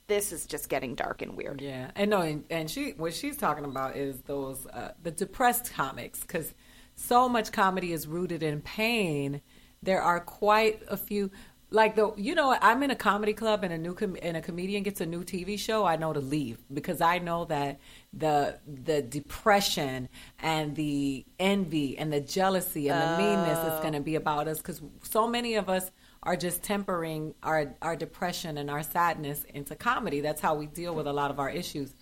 [0.07, 3.37] this is just getting dark and weird Yeah, and no, and, and she what she's
[3.37, 6.55] talking about is those uh, the depressed comics because
[6.95, 9.41] so much comedy is rooted in pain.
[9.83, 11.31] There are quite a few.
[11.71, 14.43] Like the, you know, I'm in a comedy club and a new com- and a
[14.43, 15.87] comedian gets a new TV show.
[15.87, 17.81] I know to leave because I know that
[18.13, 24.01] the the depression and the envy and the jealousy and the meanness is going to
[24.01, 25.91] be about us because so many of us
[26.23, 30.21] are just tempering our our depression and our sadness into comedy.
[30.21, 31.93] That's how we deal with a lot of our issues.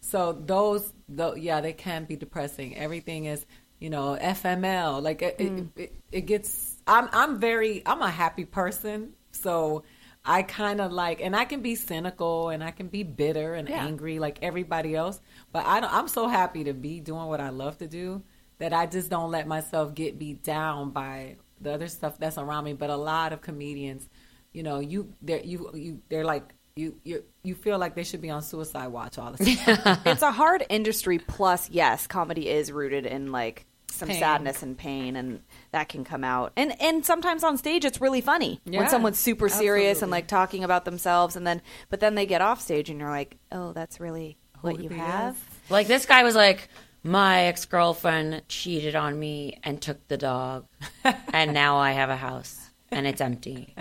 [0.00, 2.76] So those, though, yeah, they can be depressing.
[2.76, 3.44] Everything is,
[3.78, 5.02] you know, FML.
[5.02, 5.68] Like it, it, mm.
[5.76, 6.78] it, it gets.
[6.86, 9.84] I'm I'm very I'm a happy person, so
[10.24, 13.68] I kind of like, and I can be cynical and I can be bitter and
[13.68, 13.84] Yeah.
[13.84, 15.20] angry like everybody else.
[15.52, 18.22] But I don't, I'm so happy to be doing what I love to do
[18.58, 22.64] that I just don't let myself get beat down by the other stuff that's around
[22.64, 22.72] me.
[22.72, 24.08] But a lot of comedians,
[24.52, 28.20] you know, you they're you you they're like you you you feel like they should
[28.20, 29.98] be on suicide watch all the time.
[30.06, 34.20] it's a hard industry plus yes comedy is rooted in like some Pain.
[34.20, 35.40] sadness and pain and
[35.72, 39.18] that can come out and and sometimes on stage it's really funny Yeah, when someone's
[39.18, 42.88] super serious and like talking about themselves and then but then they get off stage
[42.88, 45.70] and you're like oh that's really what Who you have is.
[45.70, 46.68] Like this guy was like,
[47.02, 50.66] my ex girlfriend cheated on me and took the dog,
[51.32, 53.74] and now I have a house and it's empty,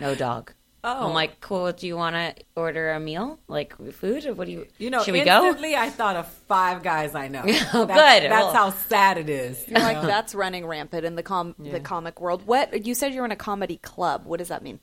[0.00, 0.52] no dog.
[0.84, 1.08] Oh.
[1.08, 1.72] I'm like, cool.
[1.72, 4.66] Do you want to order a meal, like food, or what do you?
[4.78, 5.44] You know, should we go?
[5.44, 7.42] instantly I thought of five guys I know.
[7.74, 7.86] Oh, That's-
[8.22, 8.30] good.
[8.30, 9.66] That's Well- how sad it is.
[9.68, 13.24] you're like that's running rampant in the com the comic world what you said you're
[13.24, 14.78] in a comedy club what does that mean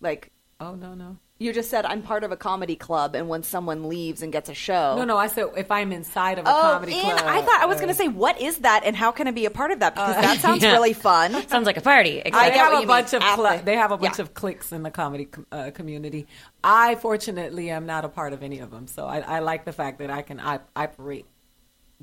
[0.00, 3.42] like Oh no no you just said I'm part of a comedy club, and when
[3.42, 5.16] someone leaves and gets a show, no no.
[5.16, 7.78] I said if I'm inside of a Oh, comedy in- club, I thought I was
[7.78, 9.80] uh, going to say, what is that, and how can I be a part of
[9.80, 9.94] that?
[9.94, 10.72] Because that sounds yeah.
[10.72, 11.32] really fun.
[11.48, 12.22] Sounds like a party.
[12.24, 13.22] I They have a bunch mean.
[13.22, 14.22] of cl- they have a bunch yeah.
[14.24, 16.26] of cliques in the comedy com- uh, community.
[16.62, 19.72] I fortunately am not a part of any of them, so I, I like the
[19.72, 21.24] fact that I can op- operate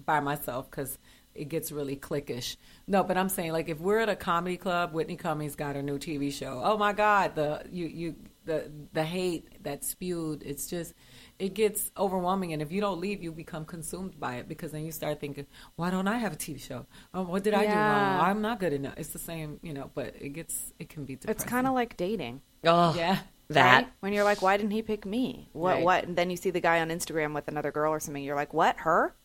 [0.04, 0.97] by myself because
[1.36, 2.56] it gets really cliquish.
[2.88, 5.84] No, but I'm saying like if we're at a comedy club, Whitney Cummings got her
[5.84, 6.60] new TV show.
[6.63, 8.15] Oh my God, the you you
[8.48, 10.42] the the hate that's spewed.
[10.44, 10.94] It's just
[11.38, 14.86] it gets overwhelming, and if you don't leave, you become consumed by it because then
[14.86, 16.88] you start thinking, why don't I have a TV show?
[17.14, 18.20] Oh, what did I do wrong?
[18.22, 18.96] I'm not good enough.
[18.98, 19.92] It's the same, you know.
[19.94, 21.36] But it gets it can be depressing.
[21.36, 22.42] It's kind of like dating.
[22.66, 23.20] Oh, yeah.
[23.50, 23.84] that.
[23.84, 23.94] right?
[24.00, 25.50] when you're like, why didn't he pick me?
[25.54, 25.76] What?
[25.76, 25.84] Right.
[25.84, 26.04] What?
[26.06, 28.24] And then you see the guy on Instagram with another girl or something.
[28.24, 28.78] You're like, what?
[28.78, 29.16] Her?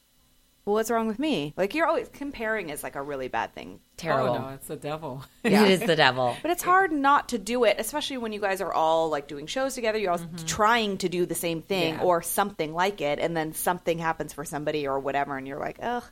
[0.65, 1.55] Well, what's wrong with me?
[1.57, 3.81] Like you're always comparing is like a really bad thing.
[3.97, 4.35] Terrible.
[4.37, 5.25] Oh no, it's the devil.
[5.45, 6.37] It is the devil.
[6.41, 9.47] But it's hard not to do it, especially when you guys are all like doing
[9.47, 9.99] shows together.
[9.99, 12.03] You're all trying to do the same thing Yeah.
[12.03, 15.79] or something like it, and then something happens for somebody or whatever, and you're like,
[15.83, 16.05] ugh.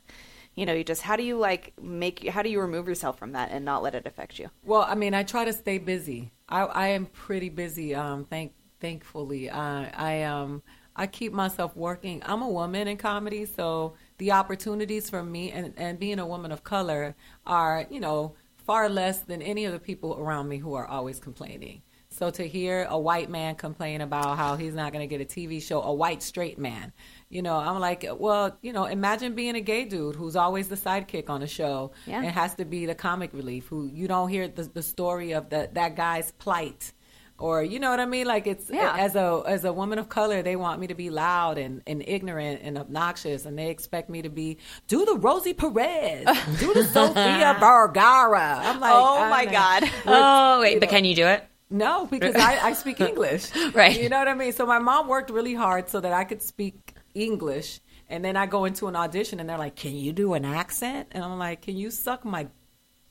[0.53, 3.31] You know, you just how do you like make how do you remove yourself from
[3.31, 4.49] that and not let it affect you?
[4.65, 6.33] Well, I mean, I try to stay busy.
[6.49, 7.95] I, I am pretty busy.
[7.95, 10.61] Um, thank thankfully, I I um
[10.93, 12.21] I keep myself working.
[12.25, 16.51] I'm a woman in comedy, so the opportunities for me and and being a woman
[16.51, 17.15] of color
[17.47, 18.35] are you know
[18.67, 21.81] far less than any of the people around me who are always complaining.
[22.09, 25.25] So to hear a white man complain about how he's not going to get a
[25.25, 26.93] TV show, a white straight man,
[27.29, 30.75] you know, I'm like, well, you know, imagine being a gay dude who's always the
[30.75, 31.93] sidekick on a show.
[32.05, 32.21] Yeah.
[32.21, 35.49] It has to be the comic relief who you don't hear the, the story of
[35.49, 36.91] the, that guy's plight.
[37.41, 38.27] Or you know what I mean?
[38.27, 38.95] Like it's Yeah.
[38.97, 42.03] as a as a woman of color, they want me to be loud and, and
[42.07, 46.25] ignorant and obnoxious, and they expect me to be do the Rosie Perez,
[46.59, 48.59] do the Sofia Vergara.
[48.63, 49.83] I'm like, Oh my God.
[50.05, 51.43] Oh, wait, but can you do it?
[51.73, 53.49] no, because I, I speak English.
[53.73, 53.99] Right.
[54.01, 54.51] You know what I mean?
[54.51, 57.79] So my mom worked really hard so that I could speak English.
[58.09, 61.07] And then I go into an audition and they're like, Can you do an accent?
[61.11, 62.47] And I'm like, Can you suck my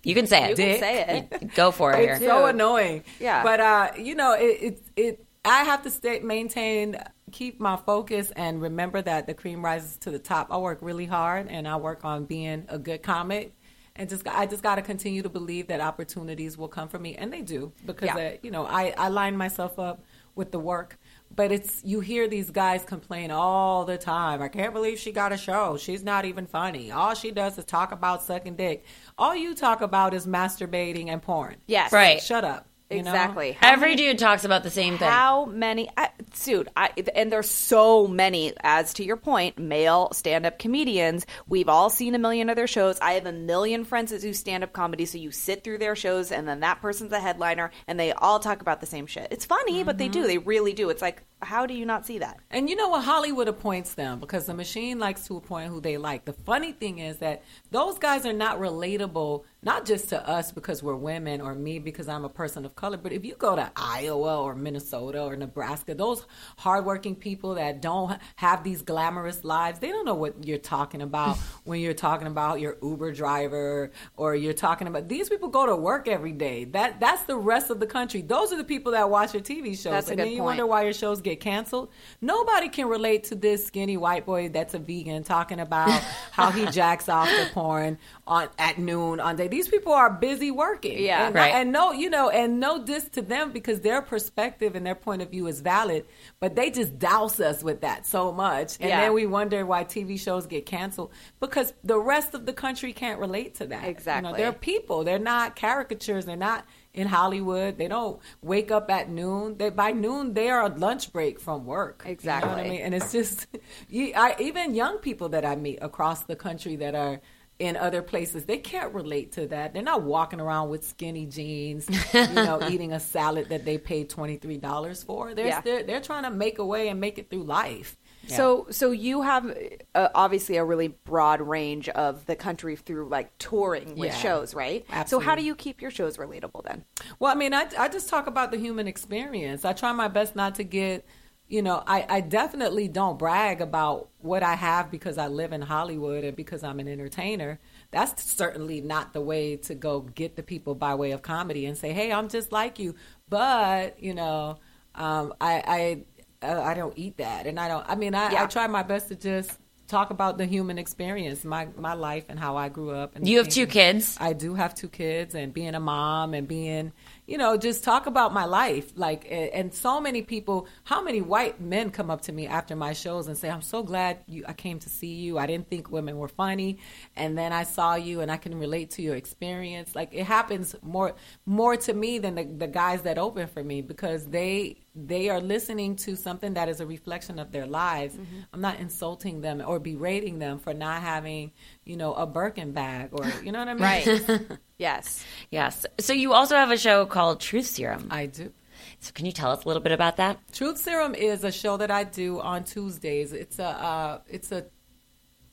[0.03, 0.51] You can say it.
[0.51, 0.81] You can Dick.
[0.81, 1.55] say it.
[1.55, 2.29] Go for it it's here.
[2.29, 3.05] so annoying.
[3.19, 3.43] Yeah.
[3.43, 6.97] But uh, you know, it, it it I have to stay maintain
[7.33, 10.49] keep my focus and remember that the cream rises to the top.
[10.51, 13.55] I work really hard and I work on being a good comic.
[13.97, 17.17] And just I just got to continue to believe that opportunities will come for me,
[17.17, 18.17] and they do because Yeah.
[18.17, 20.03] uh, you know I I line myself up
[20.35, 20.99] with the work.
[21.35, 24.43] But it's you hear these guys complain all the time.
[24.43, 25.77] I can't believe she got a show.
[25.77, 26.91] She's not even funny.
[26.91, 28.85] All she does is talk about sucking dick.
[29.17, 31.57] All you talk about is masturbating and porn.
[31.67, 31.93] Yes.
[31.93, 32.21] Right.
[32.21, 32.67] Shut up.
[32.91, 33.11] You know?
[33.11, 33.53] Exactly.
[33.53, 35.09] How Every dude talks about the same thing.
[35.09, 36.11] How many, I,
[36.45, 36.69] dude?
[36.77, 38.53] I, and there's so many.
[38.61, 41.27] As to your point, male stand-up comedians.
[41.49, 42.99] We've all seen a million of their shows.
[43.01, 45.07] I have a million friends that do stand-up comedy.
[45.07, 48.39] So you sit through their shows, and then that person's a headliner, and they all
[48.39, 49.29] talk about the same shit.
[49.31, 50.21] It's funny, but they do.
[50.21, 50.29] Mm-hmm.
[50.29, 50.91] They really do.
[50.91, 52.39] It's like, how do you not see that?
[52.51, 53.05] And you know what?
[53.05, 56.27] Hollywood appoints them because the machine likes to appoint who they like.
[56.27, 60.83] The funny thing is that those guys are not relatable, not just to us because
[60.83, 63.71] we're women or me because I'm a person of color, but if you go to
[63.77, 66.25] Iowa or Minnesota or Nebraska, those
[66.57, 71.37] hardworking people that don't have these glamorous lives, they don't know what you're talking about
[71.65, 75.77] when you're talking about your Uber driver or you're talking about these people go to
[75.77, 76.65] work every day.
[76.65, 78.23] That that's the rest of the country.
[78.23, 79.93] Those are the people that watch your TV shows.
[79.93, 80.45] That's and then you point.
[80.45, 81.91] wonder why your shows get canceled.
[82.21, 85.91] Nobody can relate to this skinny white boy that's a vegan talking about
[86.33, 89.50] how he jacks off the porn on at noon on day.
[89.51, 91.03] These people are busy working.
[91.03, 91.27] Yeah.
[91.27, 91.55] and, Right.
[91.55, 95.23] And no, you know, and no diss to them because their perspective and their point
[95.23, 96.07] of view is valid,
[96.39, 99.01] but they just douse us with that so much, and Yeah.
[99.03, 101.11] then we wonder why TV shows get canceled
[101.41, 103.83] because the rest of the country can't relate to that.
[103.85, 104.31] You Exactly.
[104.33, 105.05] know, they're people.
[105.05, 106.25] They're not caricatures.
[106.27, 107.79] They're not in Hollywood.
[107.79, 109.57] They don't wake up at noon.
[109.59, 112.03] They by noon they are on lunch break from work.
[112.05, 112.71] You know what I Exactly.
[112.71, 112.81] mean?
[112.81, 113.47] And it's just
[113.89, 117.21] you, I, even young people that I meet across the country that are
[117.61, 119.75] in other places, they can't relate to that.
[119.75, 124.09] They're not walking around with skinny jeans, you know, eating a salad that they paid
[124.09, 125.35] twenty three dollars for.
[125.35, 125.61] They're, Yeah.
[125.61, 127.97] they're they're trying to make a way and make it through life.
[128.29, 129.53] So, so you have
[129.95, 134.17] uh, obviously a really broad range of the country through like touring with Yeah.
[134.17, 134.85] shows, right?
[135.07, 136.85] So, how do you keep your shows relatable then?
[137.19, 139.65] Well, I mean, I, I just talk about the human experience.
[139.65, 141.05] I try my best not to get,
[141.51, 145.61] you know, I, I definitely don't brag about what I have because I live in
[145.61, 147.59] Hollywood and because I'm an entertainer.
[147.91, 151.77] That's certainly not the way to go get the people by way of comedy and
[151.77, 152.95] say, hey, I'm just like you.
[153.29, 154.59] But, you know,
[154.95, 156.05] um, I,
[156.43, 157.49] I, uh, I don't eat that.
[157.49, 158.45] And I don't, I mean, I, Yeah.
[158.45, 159.59] I try my best to just
[159.91, 163.17] talk about the human experience, my, my life and how I grew up.
[163.17, 164.17] And You have two kids.
[164.21, 166.93] I do have two kids and being a mom and being,
[167.27, 168.93] you know, just talk about my life.
[168.95, 172.93] Like, and so many people, how many white men come up to me after my
[172.93, 175.39] shows and say, I'm so glad you, I came to see you.
[175.39, 176.79] I didn't think women were funny.
[177.17, 179.95] And then I saw you and I can relate to your experience.
[179.95, 183.83] Like it happens more, more to me than the, the guys that open for me
[183.83, 188.19] because they, they are listening to something that is a reflection of their lives.
[188.53, 191.53] I'm not insulting them or berating them for not having,
[191.85, 193.83] you know, a Birkin bag or, you know what I mean?
[193.83, 194.59] Right.
[194.79, 195.25] yes.
[195.51, 195.87] Yes.
[195.99, 198.09] So you also have a show called Truth Serum.
[198.11, 198.53] I do.
[198.99, 200.39] So can you tell us a little bit about that?
[200.53, 203.33] Truth Serum is a show that I do on Tuesdays.
[203.33, 204.67] It's a uh, it's a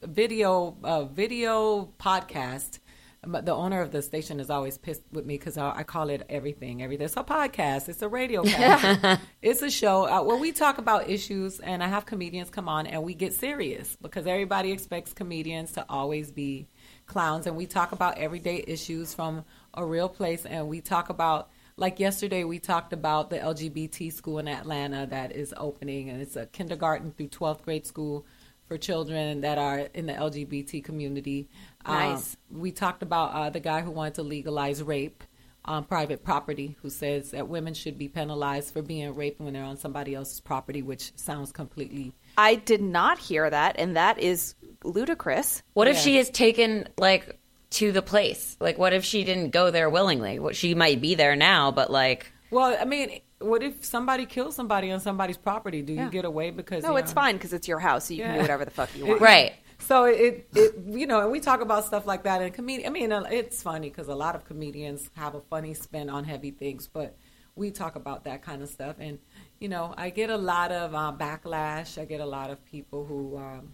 [0.01, 2.79] video uh, video podcast.
[3.27, 6.09] But the owner of the station is always pissed with me because I, I call
[6.09, 6.81] it everything.
[6.81, 7.05] Everything.
[7.05, 7.89] It's a podcast.
[7.89, 9.21] It's a radio cast.
[9.41, 12.87] it's a show uh, where we talk about issues, and I have comedians come on,
[12.87, 16.67] and we get serious because everybody expects comedians to always be
[17.05, 19.43] clowns, and we talk about everyday issues from
[19.73, 21.49] a real place, and we talk about
[21.79, 26.35] like yesterday we talked about the LGBT school in Atlanta that is opening, and it's
[26.35, 28.25] a kindergarten through 12th grade school
[28.67, 31.47] for children that are in the LGBT community.
[31.85, 32.37] Nice.
[32.51, 35.23] Um, we talked about uh, the guy who wanted to legalize rape
[35.65, 39.63] on private property, who says that women should be penalized for being raped when they're
[39.63, 42.13] on somebody else's property, which sounds completely.
[42.37, 45.61] I did not hear that, and that is ludicrous.
[45.73, 47.37] What if she is taken like
[47.71, 48.55] to the place?
[48.59, 50.39] Like, what if she didn't go there willingly?
[50.39, 54.55] What she might be there now, but like, Well, I mean, what if somebody kills
[54.55, 55.81] somebody on somebody's property?
[55.81, 58.13] Do you get away because No, you it's know- fine because it's your house, so
[58.13, 59.21] you can do whatever the fuck you want.
[59.21, 59.53] right?
[59.79, 62.41] So it, it, you know, and we talk about stuff like that.
[62.41, 65.75] And comedian, I mean, uh, it's funny because a lot of comedians have a funny
[65.75, 67.15] spin on heavy things, but
[67.55, 68.95] we talk about that kind of stuff.
[68.99, 69.19] And
[69.59, 72.01] you know, I get a lot of uh, backlash.
[72.01, 73.69] I get a lot of people who um,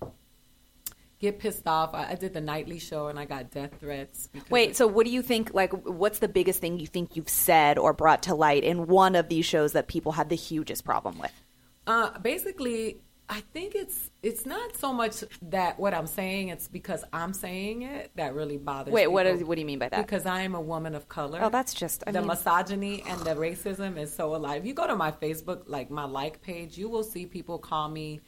[1.23, 1.93] get pissed off.
[1.95, 4.29] I, I did the nightly show and I got death threats.
[4.49, 5.53] Wait, so what do you think?
[5.53, 9.15] Like, what's the biggest thing you think you've said or brought to light in one
[9.15, 11.31] of these shows that people had the hugest problem with?
[11.87, 16.49] Uh, basically, I think it's it's not so much that what I'm saying.
[16.49, 18.91] It's because I'm saying it that really bothers.
[18.91, 18.95] Me.
[18.95, 19.39] Wait, what people.
[19.39, 20.05] is- what do you mean by that?
[20.05, 21.39] Because I am a woman of color.
[21.41, 24.61] Oh, that's just- I the mean- misogyny and the racism is so alive.
[24.61, 27.87] If you go to my Facebook, like my like page, you will see people call
[27.87, 28.19] me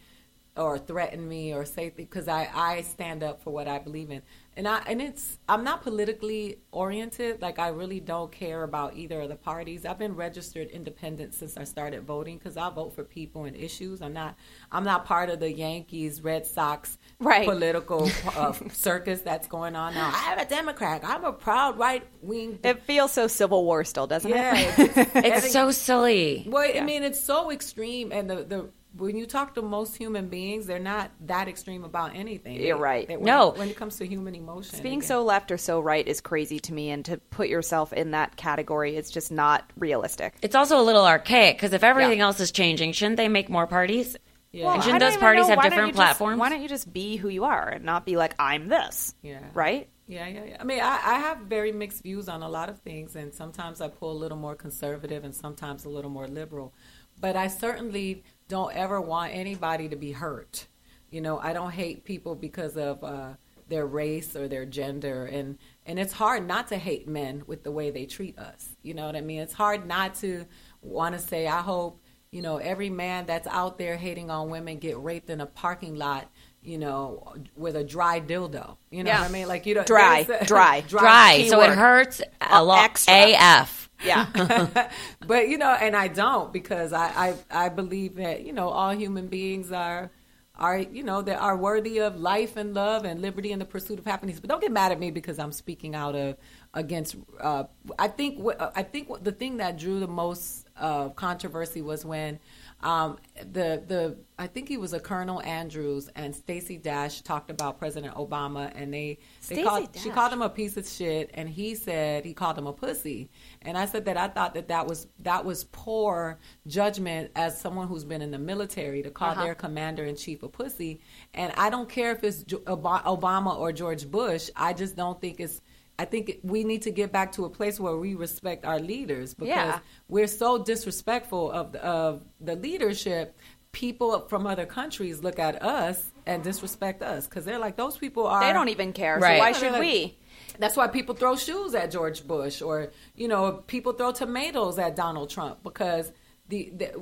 [0.57, 4.21] or threaten me or say because I I stand up for what I believe in.
[4.57, 7.41] And I and it's I'm not politically oriented.
[7.41, 9.85] Like I really don't care about either of the parties.
[9.85, 14.01] I've been registered independent since I started voting because I vote for people and issues.
[14.01, 14.37] I'm not
[14.71, 17.45] I'm not part of the Yankees, Red Sox Right.
[17.47, 20.11] political uh, circus that's going on now.
[20.13, 21.01] I'm a Democrat.
[21.03, 22.59] I'm a proud right wing.
[22.63, 24.75] It feels so Civil War still, doesn't Yeah, it?
[24.97, 26.45] it's, It's so silly.
[26.47, 30.29] well, I mean, it's so extreme, and the the when you talk to most human
[30.29, 32.59] beings, they're not that extreme about anything.
[32.61, 33.07] You're right.
[33.07, 33.49] They- when, No.
[33.49, 35.07] when it comes to human emotion, Being again.
[35.07, 38.35] so left or so right is crazy to me, and to put yourself in that
[38.37, 40.33] category is just not realistic.
[40.41, 42.25] It's also a little archaic because if everything Yeah.
[42.25, 44.15] else is changing, shouldn't they make more parties?
[44.51, 44.73] Yeah.
[44.75, 46.39] and shouldn't those parties know, have different you just- platforms?
[46.39, 49.13] why don't you just be who you are and not be like I'm this?
[49.21, 49.39] Yeah.
[49.53, 49.89] Right?
[50.07, 50.57] Yeah, yeah, yeah.
[50.61, 53.81] I mean, I, I have very mixed views on a lot of things, and sometimes
[53.81, 56.73] I pull a little more conservative, and sometimes a little more liberal.
[57.19, 60.67] But I certainly don't ever want anybody to be hurt.
[61.09, 63.33] You know, I don't hate people because of uh,
[63.67, 67.71] their race or their gender, and and it's hard not to hate men with the
[67.71, 68.75] way they treat us.
[68.83, 69.39] You know what I mean?
[69.39, 70.45] It's hard not to
[70.81, 74.77] want to say, I hope you know every man that's out there hating on women
[74.77, 76.29] get raped in a parking lot.
[76.61, 78.77] You know, with a dry dildo.
[78.89, 79.21] You know Yeah.
[79.21, 79.47] what I mean?
[79.47, 80.81] Like you know, Dry, there's- dry.
[80.81, 83.05] Dry, so it hurts a Uh, lot.
[83.07, 83.84] AF.
[84.03, 84.89] Yeah.
[85.27, 88.91] but you know, and I don't because I, I I believe that you know all
[88.91, 90.11] human beings are
[90.57, 93.99] are you know that are worthy of life and love and liberty and the pursuit
[93.99, 94.39] of happiness.
[94.39, 96.37] But don't get mad at me because I'm speaking out of
[96.75, 97.15] against.
[97.39, 97.63] Uh,
[97.97, 102.05] I think what I think what the thing that drew the most uh, controversy was
[102.05, 102.39] when
[102.83, 107.79] um, the the I think he was a Colonel Andrews and Stacey Dash talked about
[107.79, 109.17] President Obama and they
[109.47, 112.57] they Stacey called she called him a piece of shit and he said he called
[112.57, 113.29] him a pussy.
[113.61, 117.87] And I said that I thought that that was that was poor judgment as someone
[117.87, 120.99] who's been in the military to call their commander in chief a pussy.
[121.33, 124.49] And I don't care if it's Obama or George Bush.
[124.55, 125.61] I just don't think it's
[125.97, 129.33] I think we need to get back to a place where we respect our leaders
[129.33, 129.79] because Yeah.
[130.09, 133.37] we're so disrespectful of the, of the leadership.
[133.71, 138.25] People from other countries look at us and disrespect us because they're like those people
[138.25, 138.41] are.
[138.41, 139.19] they don't even care.
[139.19, 139.37] Right.
[139.37, 140.17] So why should like- we?
[140.59, 144.95] That's why people throw shoes at George Bush, or you know, people throw tomatoes at
[144.95, 146.11] Donald Trump because
[146.47, 146.93] the, the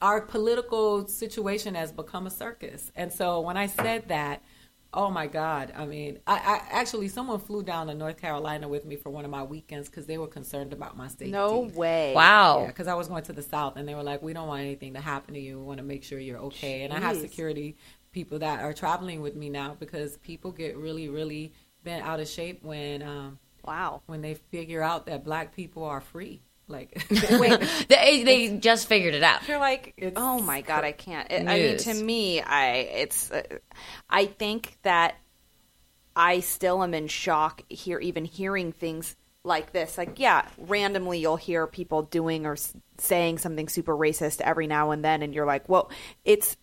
[0.00, 2.90] our political situation has become a circus.
[2.96, 4.42] And so when I said that,
[4.94, 8.84] oh my God, I mean, I, I actually someone flew down to North Carolina with
[8.84, 11.30] me for one of my weekends because they were concerned about my safety.
[11.30, 12.12] No way.
[12.14, 12.62] Wow.
[12.62, 14.62] Yeah, because I was going to the south, and they were like, "We don't want
[14.62, 15.58] anything to happen to you.
[15.58, 17.76] We want to make sure you're okay." And I have security
[18.12, 21.52] people that are traveling with me now because people get really, really
[21.84, 24.02] bent out of shape when um, Wow.
[24.06, 26.42] when they figure out that black people are free.
[26.72, 27.06] Like,
[27.88, 29.46] They, they just figured it out.
[29.46, 31.30] You're like, It's oh my god, I can't.
[31.30, 33.30] It, I mean, to me, I it's.
[33.30, 33.42] Uh,
[34.10, 35.16] I think that
[36.16, 39.96] I still am in shock here, even hearing things like this.
[39.98, 44.90] Like, yeah, randomly you'll hear people doing or s- saying something super racist every now
[44.90, 45.90] and then, and you're like, well,
[46.24, 46.56] it's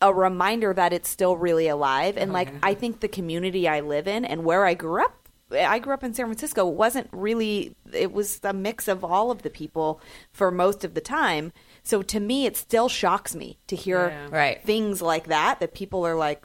[0.00, 2.16] a reminder that it's still really alive.
[2.16, 5.19] And like, I think the community I live in and where I grew up.
[5.52, 6.68] I grew up in San Francisco.
[6.68, 7.74] It wasn't really.
[7.92, 10.00] It was a mix of all of the people
[10.32, 11.52] for most of the time.
[11.82, 14.28] So to me, it still shocks me to hear Yeah.
[14.30, 14.62] Right.
[14.64, 15.60] things like that.
[15.60, 16.44] That people are like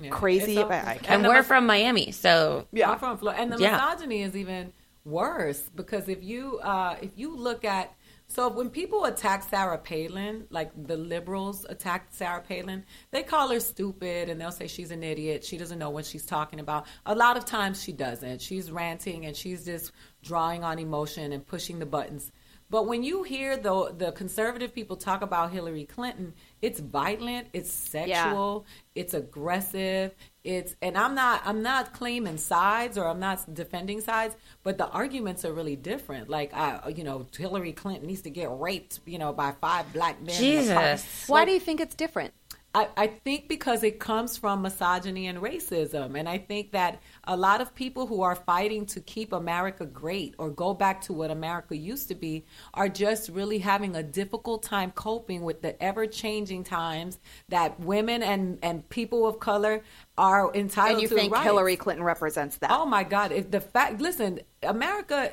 [0.00, 0.10] Yeah.
[0.10, 0.52] crazy.
[0.56, 0.86] It's about.
[0.86, 3.58] I can't- And the we're mis- from Miami, so Yeah, I'm from Florida, and the
[3.58, 3.72] Yeah.
[3.72, 4.72] misogyny is even
[5.04, 7.92] worse because if you uh, if you look at
[8.30, 13.58] so when people attack Sarah Palin, like the liberals attack Sarah Palin, they call her
[13.58, 15.42] stupid and they'll say she's an idiot.
[15.42, 16.86] She doesn't know what she's talking about.
[17.06, 18.42] A lot of times she doesn't.
[18.42, 22.30] She's ranting and she's just drawing on emotion and pushing the buttons.
[22.70, 27.72] But when you hear the the conservative people talk about Hillary Clinton, it's violent, it's
[27.72, 30.14] sexual, it's aggressive,
[30.48, 34.88] it's and I'm not I'm not claiming sides or I'm not defending sides, but the
[34.88, 36.30] arguments are really different.
[36.30, 40.22] Like I you know, Hillary Clinton needs to get raped, you know, by five black
[40.22, 40.30] men.
[40.30, 40.38] in a.
[40.38, 41.28] Jesus.
[41.28, 42.32] Why do you think it's different?
[42.74, 46.18] I, I think because it comes from misogyny and racism.
[46.18, 50.34] And I think that a lot of people who are fighting to keep America great
[50.38, 54.62] or go back to what America used to be are just really having a difficult
[54.62, 57.18] time coping with the ever changing times
[57.50, 59.82] that women and, and people of color
[60.16, 61.44] are entitled And you to think rights.
[61.44, 62.70] Hillary Clinton represents that?
[62.72, 63.30] Oh my God!
[63.30, 65.30] If the fact, listen, America,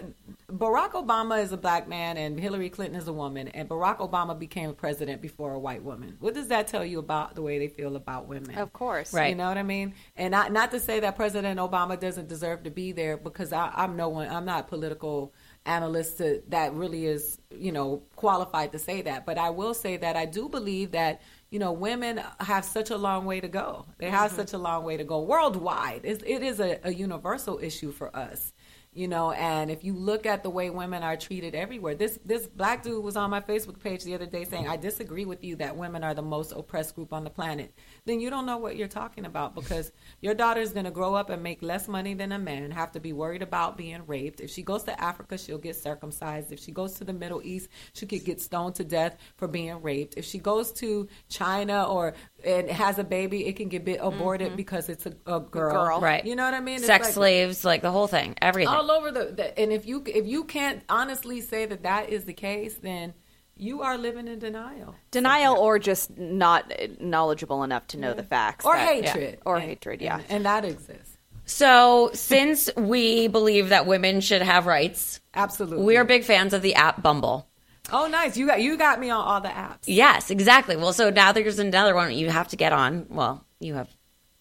[0.51, 4.37] Barack Obama is a black man and Hillary Clinton is a woman, and Barack Obama
[4.37, 6.17] became president before a white woman.
[6.19, 8.55] What does that tell you about the way they feel about women?
[8.57, 9.11] Of course.
[9.11, 9.29] Right.
[9.29, 9.95] You know what I mean?
[10.15, 13.71] And not not to say that President Obama doesn't deserve to be there because I,
[13.75, 14.29] I'm no one.
[14.29, 15.33] I'm not a political
[15.65, 19.25] analyst to, that really is you know qualified to say that.
[19.25, 22.97] But I will say that I do believe that you know women have such a
[22.97, 23.85] long way to go.
[23.99, 24.39] They have mm-hmm.
[24.39, 26.01] such a long way to go worldwide.
[26.03, 28.53] It's, it is a, a universal issue for us
[28.95, 32.47] you know and if you look at the way women are treated everywhere this this
[32.47, 35.55] black dude was on my facebook page the other day saying i disagree with you
[35.57, 37.73] that women are the most oppressed group on the planet
[38.05, 39.91] then you don't know what you're talking about because
[40.21, 42.99] your daughter's going to grow up and make less money than a man have to
[42.99, 46.71] be worried about being raped if she goes to africa she'll get circumcised if she
[46.71, 50.23] goes to the middle east she could get stoned to death for being raped if
[50.23, 52.13] she goes to china or
[52.45, 54.55] and has a baby it can get bit aborted mm-hmm.
[54.55, 55.71] because it's a, a girl.
[55.73, 55.99] girl.
[55.99, 56.25] Right.
[56.25, 58.73] you know what i mean It's sex like- slaves, like the whole thing, everything.
[58.73, 62.25] all over the, the and if you if you can't honestly say that that is
[62.25, 63.13] the case then
[63.57, 68.65] you are living in denial Denial or just not knowledgeable enough to know the facts.
[68.65, 70.15] or that- hatred Or And- hatred, yeah.
[70.17, 75.95] and, and that exists So, since we believe that women should have rights, absolutely we
[75.97, 77.47] are big fans of the app Bumble.
[77.93, 80.75] oh nice you got you got me on all the apps Yes, exactly.
[80.75, 83.05] Well, so now there's another one you have to get on.
[83.09, 83.89] Well, you have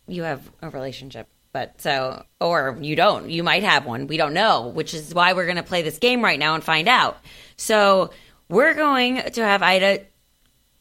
[0.08, 3.30] you have a relationship, but so or you don't.
[3.30, 4.06] You might have one.
[4.08, 6.62] We don't know, which is why we're going to play this game right now and
[6.62, 7.16] find out.
[7.56, 8.10] So,
[8.50, 10.00] we're going to have Aida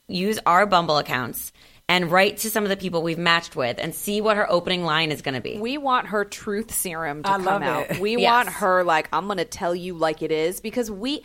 [0.10, 1.54] use our Bumble accounts
[1.88, 4.84] and write to some of the people we've matched with and see what her opening
[4.84, 5.58] line is going to be.
[5.60, 7.92] We want her truth serum to I come love out.
[7.92, 8.00] it.
[8.00, 8.32] We Yes.
[8.32, 11.22] want her like I'm going to tell you like it is because we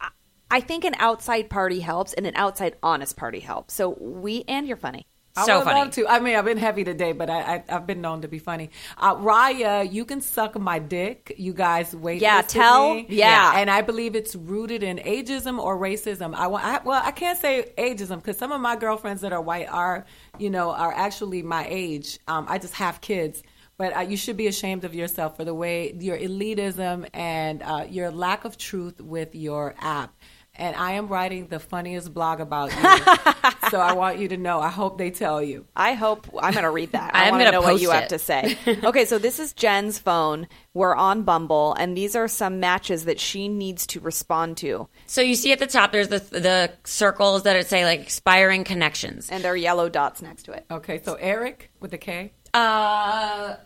[0.00, 0.08] I-
[0.50, 3.74] I think an outside party helps and an outside honest party helps.
[3.74, 5.06] So we and you're funny.
[5.36, 5.80] I So would funny.
[5.80, 6.08] love to.
[6.08, 8.70] I mean, I've been heavy today, but I, I, I've been known to be funny.
[8.96, 11.34] Uh, Raya, you can suck my dick.
[11.36, 12.22] You guys wait.
[12.22, 13.06] Yeah, tell- me.
[13.08, 13.52] yeah.
[13.56, 16.34] and I believe it's rooted in ageism or racism.
[16.34, 16.64] I want.
[16.64, 20.06] I, well, I can't say ageism because some of my girlfriends that are white are,
[20.38, 22.18] you know, are actually my age.
[22.28, 23.42] Um, I just have kids.
[23.78, 27.84] But uh, you should be ashamed of yourself for the way your elitism and uh,
[27.90, 30.14] your lack of truth with your app.
[30.58, 32.82] And I am writing the funniest blog about you.
[33.70, 34.60] so I want you to know.
[34.60, 35.66] I hope they tell you.
[35.76, 37.10] I hope I'm going to read that.
[37.14, 38.56] I I'm want to gonna know what post you have to say.
[38.84, 40.48] okay, so this is Jen's phone.
[40.74, 45.20] We're on Bumble, and these are some matches that she needs to respond to, so
[45.22, 49.30] you see at the top there's the the circles that say like expiring connections.
[49.30, 50.66] and there are yellow dots next to it.
[50.70, 52.32] Okay, so Eric with the K.
[52.52, 53.56] Uh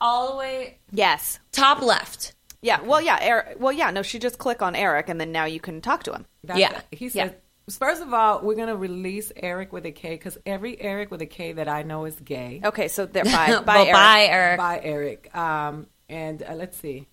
[0.00, 1.38] all the way Yes.
[1.52, 2.34] top left.
[2.62, 2.80] Yeah.
[2.82, 3.18] Well, yeah.
[3.20, 3.90] Eric, well, yeah.
[3.90, 6.26] No, she just click on Eric, and then now you can talk to him.
[6.44, 6.80] That's Yeah.
[6.90, 6.98] it.
[6.98, 7.10] He Yeah.
[7.28, 7.40] said,
[7.70, 11.22] first of all, we're going to release Eric with a K because every Eric with
[11.22, 12.60] a K that I know is gay.
[12.64, 13.24] Okay, so there.
[13.24, 13.60] Bye.
[13.64, 13.92] Bye, well, Eric.
[13.94, 14.58] bye, Eric.
[14.58, 15.36] Bye, Eric.
[15.36, 17.06] Um, and uh, let's see.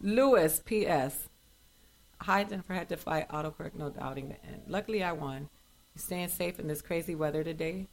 [0.00, 1.28] Lewis, P.S.
[2.22, 2.72] Hi, Jennifer.
[2.74, 4.62] Had to fight autocorrect, no doubting the end.
[4.66, 5.48] Luckily, I won.
[5.94, 7.88] You staying safe in this crazy weather today?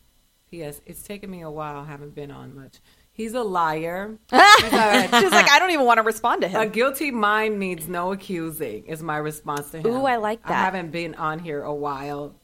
[0.50, 0.80] P.S.
[0.86, 1.84] It's taken me a while.
[1.84, 2.78] Haven't been on much.
[3.18, 4.20] He's a liar.
[4.30, 4.32] She's
[4.72, 6.62] like, I don't even want to respond to him.
[6.62, 9.88] A guilty mind needs no accusing, is my response to him.
[9.88, 10.52] Ooh, I like that.
[10.52, 12.36] I haven't been on here a while.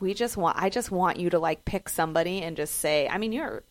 [0.00, 0.60] We just want.
[0.60, 3.06] I just want you to like pick somebody and just say.
[3.06, 3.62] I mean, you're.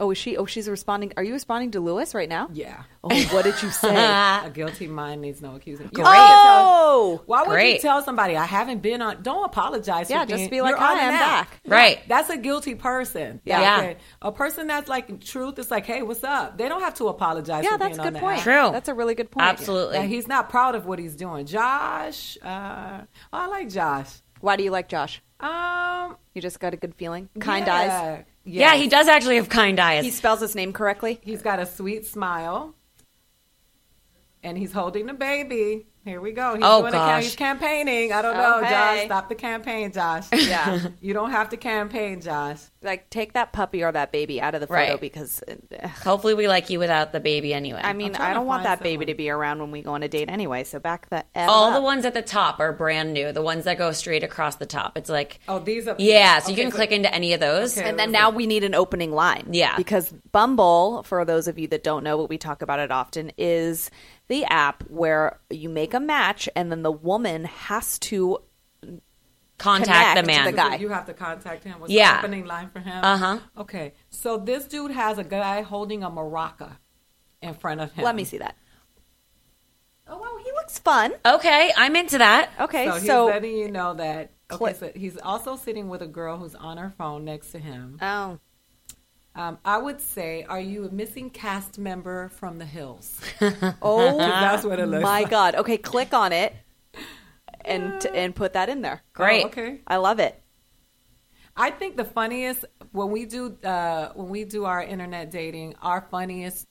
[0.00, 0.36] Oh, is she?
[0.36, 1.12] Oh, she's responding.
[1.16, 2.48] Are you responding to Lewis right now?
[2.52, 2.84] Yeah.
[3.02, 3.94] Oh, what did you say?
[3.96, 5.88] A guilty mind needs no accusing.
[5.88, 6.06] Great.
[6.06, 7.74] oh, Why would Great.
[7.74, 9.22] you tell somebody I haven't been on?
[9.22, 10.08] Don't apologize.
[10.08, 11.20] Yeah, for just be like, you're on "Hi, an I'm app."
[11.50, 11.60] back.
[11.66, 11.98] Right.
[12.06, 13.40] That's a guilty person.
[13.44, 13.60] Yeah.
[13.60, 13.78] Yeah.
[13.78, 13.96] Okay.
[14.22, 16.56] A person that's like truth is like, hey, what's up?
[16.58, 17.64] They don't have to apologize.
[17.64, 18.38] yeah, for that's being a good point.
[18.38, 18.44] app.
[18.44, 18.70] True.
[18.72, 19.46] That's a really good point.
[19.48, 19.98] Absolutely.
[19.98, 21.46] That he's not proud of what he's doing.
[21.46, 23.00] Josh, uh,
[23.32, 24.10] I like Josh.
[24.40, 25.20] Why do you like Josh?
[25.40, 27.28] Um, You just got a good feeling.
[27.40, 27.74] Kind yeah.
[28.18, 28.24] eyes.
[28.48, 30.04] Yeah, he does actually have kind eyes.
[30.04, 31.20] He spells his name correctly.
[31.22, 32.74] He's got a sweet smile,
[34.42, 35.87] and he's holding a baby.
[36.04, 36.54] Here we go.
[36.54, 38.12] He's Oh, doing a he's campaigning.
[38.12, 38.70] I don't know, Okay.
[38.70, 39.04] Josh.
[39.04, 40.26] Stop the campaign, Josh.
[40.32, 40.88] Yeah.
[41.02, 42.58] you don't have to campaign, Josh.
[42.82, 45.00] like take that puppy or that baby out of the photo Right.
[45.00, 47.80] because uh, Hopefully, we like you without the baby anyway.
[47.82, 49.70] I mean I'm trying I to don't want find that baby to be around when
[49.70, 50.64] we go on a date anyway.
[50.64, 51.74] So back the F all up.
[51.74, 53.32] the ones at the top are brand new.
[53.32, 54.96] The ones that go straight across the top.
[54.96, 57.76] It's like, Oh, these are yeah, so you Okay, can click into any of those.
[57.76, 57.86] Okay.
[57.88, 59.48] and then now we need an opening line.
[59.50, 59.76] Yeah.
[59.76, 63.32] Because Bumble, for those of you that don't know, what we talk about it often,
[63.36, 63.90] is
[64.28, 68.38] the app where you make a match and then the woman has to
[69.58, 70.44] Contact the Connect man.
[70.46, 70.76] the guy.
[70.76, 71.80] You have to contact him.
[71.80, 72.12] What's Yeah.
[72.12, 73.02] the opening line for him?
[73.04, 73.38] Uh-huh.
[73.58, 76.76] Okay, so this dude has a guy holding a maraca
[77.42, 78.04] in front of him.
[78.04, 78.54] let me see that.
[80.06, 81.12] Oh wow, he looks fun.
[81.26, 82.50] Okay, I'm into that.
[82.60, 84.30] Okay, So so, he's letting you know that.
[84.50, 87.98] Okay, so he's also sitting with a girl who's on her phone next to him.
[88.00, 88.38] oh,
[89.38, 93.20] Um, I would say, are you a missing cast member from The Hills?
[93.80, 95.30] oh, That's what it looks my like.
[95.30, 95.54] god.
[95.54, 96.52] Okay, click on it
[97.64, 99.04] and and put that in there.
[99.12, 99.44] Great.
[99.44, 99.80] Oh, okay.
[99.86, 100.42] I love it.
[101.56, 106.00] I think the funniest when we do uh, when we do our internet dating, our
[106.10, 106.66] funniest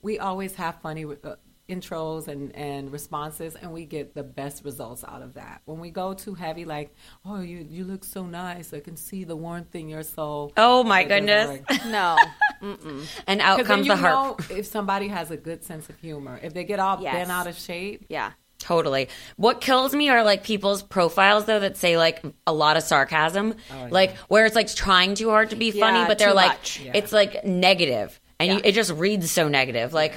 [0.00, 1.34] we always have funny uh,
[1.68, 5.62] intros and, and responses, and we get the best results out of that.
[5.64, 6.94] When we go too heavy, like
[7.24, 8.72] "Oh, you you look so nice.
[8.72, 11.70] I can see the warmth in your soul." Oh my It doesn't goodness.
[11.70, 11.84] work.
[11.90, 12.16] No.
[13.26, 14.40] And out 'Cause then comes you the harp.
[14.50, 16.38] know if somebody has a good sense of humor.
[16.42, 17.14] If they get all Yes.
[17.14, 18.32] bent out of shape, Yeah.
[18.58, 19.08] Totally.
[19.36, 23.54] What kills me are like people's profiles though that say like a lot of sarcasm,
[23.70, 26.82] oh, like where it's like trying too hard to be funny, Yeah, but they're like.
[26.82, 26.92] Yeah.
[26.94, 29.92] it's like negative, and you, it just reads so negative.
[29.92, 30.14] Like,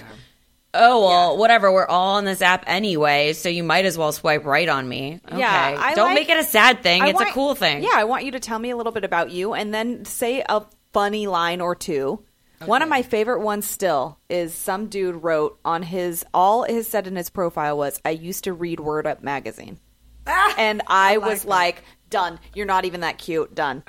[0.78, 1.72] oh well, whatever.
[1.72, 5.20] We're all on this app anyway, so you might as well swipe right on me.
[5.28, 5.40] Okay.
[5.40, 7.02] Yeah, I don't like- make it a sad thing.
[7.02, 7.84] I it's want- a cool thing.
[7.84, 10.44] Yeah, I want you to tell me a little bit about you and then say
[10.48, 10.64] a
[10.94, 12.24] funny line or two.
[12.66, 17.06] One of my favorite ones still is some dude wrote on his all his said
[17.06, 19.78] in his profile was I used to read Word Up magazine.
[20.26, 21.48] Ah, and I, like was that.
[21.50, 22.40] like, done.
[22.56, 23.54] You're not even that cute.
[23.54, 23.84] Done.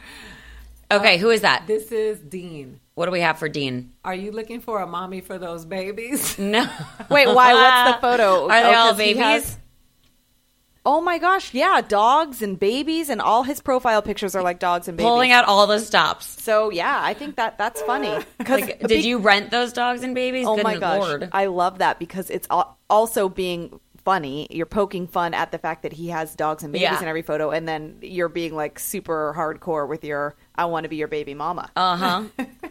[0.90, 1.66] Okay, who is that?
[1.66, 2.80] this is Dean.
[2.98, 3.92] What do we have for Dean?
[4.04, 6.36] Are you looking for a mommy for those babies?
[6.38, 6.68] No.
[7.10, 7.54] Wait, why?
[7.54, 8.44] What's the photo?
[8.50, 9.22] Are they Oh, all babies?
[9.22, 9.58] has-
[10.84, 14.88] oh my gosh, yeah, dogs and babies, and all his profile pictures are like dogs
[14.88, 15.08] and babies.
[15.10, 16.42] Pulling out all the stops.
[16.42, 18.10] So yeah, I think that that's funny.
[18.48, 20.46] Like, did you rent those dogs and babies?
[20.48, 21.28] Oh Good my gosh, lord.
[21.32, 22.48] I love that because it's
[22.90, 24.48] also being funny.
[24.50, 27.00] You're poking fun at the fact that he has dogs and babies Yeah.
[27.02, 30.88] in every photo, and then you're being like super hardcore with your "I want to
[30.90, 32.22] be your baby mama," Uh huh.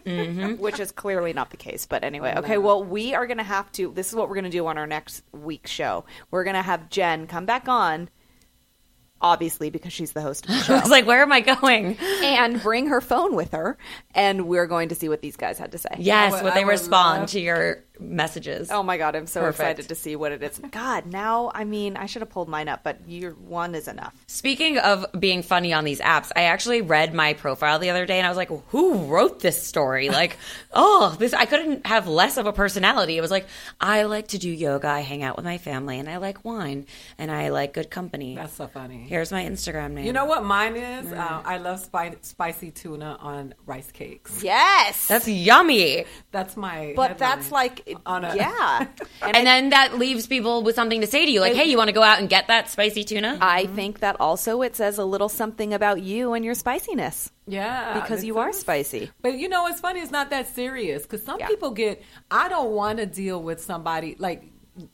[0.58, 1.86] which is clearly not the case.
[1.86, 2.58] But anyway, okay.
[2.58, 3.90] Well, we are gonna have to.
[3.92, 6.04] This is what we're gonna do on our next week's show.
[6.30, 8.08] We're gonna have Jen come back on.
[9.20, 10.74] Obviously, because she's the host of the show.
[10.76, 11.96] I was like, where am I going?
[12.22, 13.76] and bring her phone with her,
[14.14, 15.88] and we're going to see what these guys had to say.
[15.98, 18.70] Yes, would- what they would respond love- to your messages.
[18.70, 19.60] Oh my god, I'm so Perfect.
[19.60, 20.58] excited to see what it is.
[20.70, 24.14] God, now I mean, I should have pulled mine up, but your one is enough.
[24.26, 28.18] Speaking of being funny on these apps, I actually read my profile the other day
[28.18, 30.08] and I was like, who wrote this story?
[30.18, 30.36] Like,
[30.72, 33.16] oh, this I couldn't have less of a personality.
[33.16, 33.46] It was like,
[33.80, 36.86] I like to do yoga, I hang out with my family, and I like wine,
[37.18, 38.34] and I like good company.
[38.34, 39.04] That's so funny.
[39.08, 40.06] Here's my Instagram name.
[40.06, 41.12] You know what mine is?
[41.12, 44.42] Uh, I love spi- spicy tuna on rice cakes.
[44.42, 46.04] Yes, That's yummy.
[46.32, 46.94] That's my.
[46.96, 47.18] but headline.
[47.18, 48.86] that's like On a- yeah,
[49.22, 51.76] and, And then that leaves people with something to say to you, like, hey, you
[51.76, 53.38] want to go out and get that spicy tuna?
[53.40, 57.98] I think that also it says a little something about you and your spiciness yeah
[58.00, 59.10] because it you are spicy.
[59.22, 60.00] But you know what's funny?
[60.00, 61.48] It's not that serious because some Yeah.
[61.48, 62.02] people get.
[62.30, 64.44] I don't want to deal with somebody like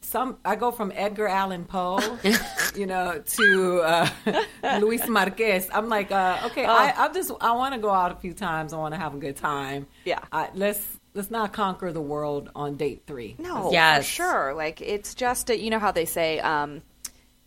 [0.01, 0.39] some.
[0.45, 1.99] I go from Edgar Allan Poe,
[2.77, 4.09] you know, to uh,
[4.81, 5.69] Luis Marquez.
[5.73, 7.31] I'm like, uh, okay, I, I'm just.
[7.41, 8.73] I want to go out a few times.
[8.73, 9.87] I want to have a good time.
[10.05, 10.21] Yeah.
[10.33, 10.81] I, let's
[11.15, 13.37] let's not conquer the world on date three.
[13.39, 14.05] No, Yes.
[14.07, 14.55] for sure.
[14.55, 16.83] Like it's just a, you know how they say, um,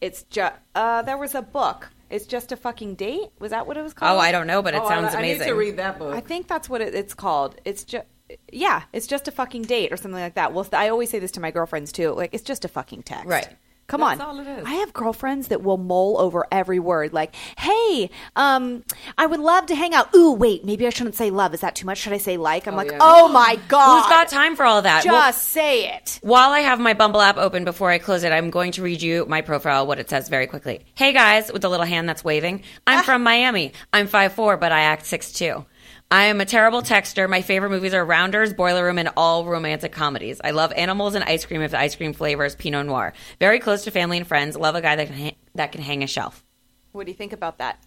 [0.02, 1.90] it's just uh, there was a book.
[2.10, 3.28] It's just a fucking date.
[3.40, 4.16] Was that what it was called?
[4.18, 5.42] oh, I don't know, but it Oh, sounds I, amazing.
[5.42, 6.16] I need to read that book.
[6.16, 7.60] I think that's what it, it's called.
[7.66, 8.06] It's just
[8.52, 10.54] yeah, it's just a fucking date or something like that.
[10.54, 12.12] Well, I always say this to my girlfriends too.
[12.12, 13.50] Like it's just a fucking text, Right.
[13.88, 14.28] Come That's on.
[14.28, 14.66] all it is.
[14.66, 17.14] I have girlfriends that will mull over every word.
[17.14, 18.84] Like, hey, um,
[19.18, 20.14] I would love to hang out.
[20.14, 21.54] Ooh, wait, maybe I shouldn't say love.
[21.54, 22.00] Is that too much?
[22.00, 22.68] Should I say like?
[22.68, 22.98] I'm like, yeah.
[23.00, 24.02] oh my god.
[24.02, 25.06] Who's got time for all that?
[25.06, 26.20] Just Well, say it.
[26.22, 29.02] While I have my Bumble app open before I close it, I'm going to read
[29.02, 30.82] you my profile, what it says very quickly.
[30.96, 32.64] Hey guys, with the little hand that's waving.
[32.86, 33.72] I'm from Miami.
[33.94, 35.66] I'm 5'4, but I act 6'2.
[36.10, 37.30] I am a terrible texter.
[37.30, 40.40] My favorite movies are Rounders, Boiler Room, and all romantic comedies.
[40.42, 43.12] I love animals and ice cream if the ice cream flavor is Pinot Noir.
[43.40, 44.56] Very close to family and friends.
[44.56, 46.46] Love a guy that can, ha- that can hang a shelf.
[46.94, 47.84] What do you think about that?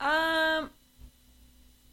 [0.00, 0.68] Um,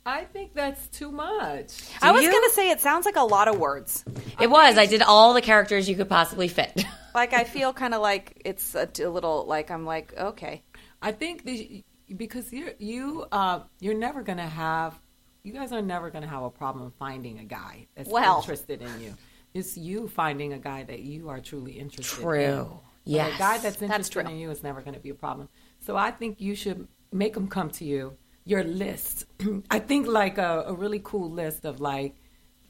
[0.03, 1.73] I think that's too much.
[2.01, 2.31] I was you?
[2.31, 4.03] gonna say it sounds like a lot of words.
[4.39, 4.79] It was.
[4.79, 6.83] I did all the characters you could possibly fit.
[7.13, 10.63] Like I feel kind of like it's a, a little like I'm like okay.
[11.01, 11.83] I think the,
[12.15, 14.97] because you're you uh you're never gonna have
[15.43, 18.39] you guys are never gonna have a problem finding a guy that's Well.
[18.39, 19.13] interested in you.
[19.53, 22.23] It's you finding a guy that you are truly interested in.
[22.23, 22.65] True.
[23.03, 23.35] But Yes.
[23.35, 24.31] A guy that's That's interested true.
[24.31, 25.49] in you is never going to be a problem.
[25.79, 28.15] So I think you should make them come to you.
[28.45, 29.25] Your list.
[29.71, 32.15] I think like a, a really cool list of like,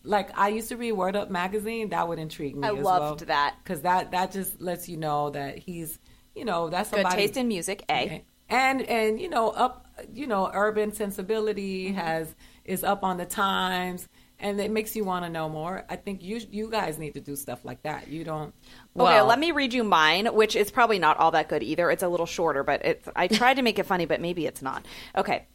[0.04, 1.90] like I used to read Word Up magazine.
[1.90, 2.66] That would intrigue me.
[2.68, 3.58] I as loved that.
[3.64, 6.00] because that that just lets you know that he's,
[6.34, 7.84] you know, that's Good somebody taste in music.
[7.90, 8.24] A.
[8.50, 11.98] and and you know up you know urban sensibility Mm-hmm.
[12.00, 14.07] has is up on the times
[14.39, 17.22] and it makes you want to know more i think you you guys need to
[17.22, 18.53] do stuff like that you don't
[18.97, 21.89] Okay, let me read you mine, which is probably not all that good either.
[21.89, 24.62] It's a little shorter, but it's I tried to make it funny, but maybe it's
[24.62, 24.86] not.
[25.16, 25.47] Okay.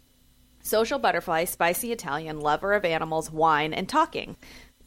[0.62, 4.36] Social butterfly, spicy Italian, lover of animals, wine, and talking.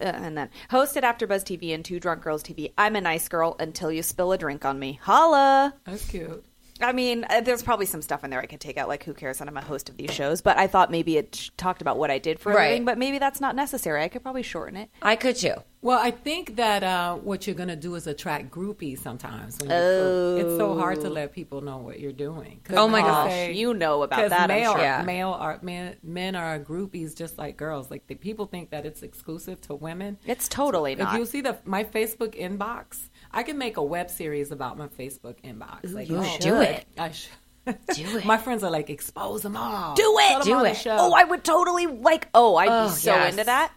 [0.01, 2.73] Uh, and then hosted AfterBuzz TV and Two Drunk Girls TV.
[2.77, 4.99] I'm a nice girl until you spill a drink on me.
[5.03, 5.75] Holla!
[5.85, 6.43] that's cute
[6.81, 9.13] I mean, uh, there's probably some stuff in there I could take out, like who
[9.13, 10.41] cares that I'm a host of these shows.
[10.41, 12.69] But I thought maybe it talked about what I did for a Right.
[12.71, 14.01] living, but maybe that's not necessary.
[14.03, 14.89] I could probably shorten it.
[15.01, 15.55] I could too.
[15.81, 19.69] well i think that uh, what you're going to do is attract groupies sometimes when
[19.69, 22.59] you it's so hard to let people know what you're doing.
[22.71, 23.29] Oh my gosh.
[23.31, 24.81] say- You know about that, I'm male, sure.
[24.81, 25.01] Yeah.
[25.03, 29.03] male are men, men are groupies just like girls like the people think that it's
[29.03, 31.17] exclusive to women It's totally If not.
[31.17, 35.35] you see the my Facebook inbox, I can make a web series about my Facebook
[35.43, 35.93] inbox.
[35.93, 36.45] like, you oh, should.
[36.61, 36.85] it.
[36.97, 37.31] I should.
[37.93, 38.25] Do it.
[38.25, 39.93] My friends are like, expose them all.
[39.93, 40.43] Do it!
[40.43, 40.83] Do it.
[40.87, 42.27] Oh, I would totally like.
[42.33, 43.31] Oh, I'd Oh, be so yes.
[43.33, 43.71] into that.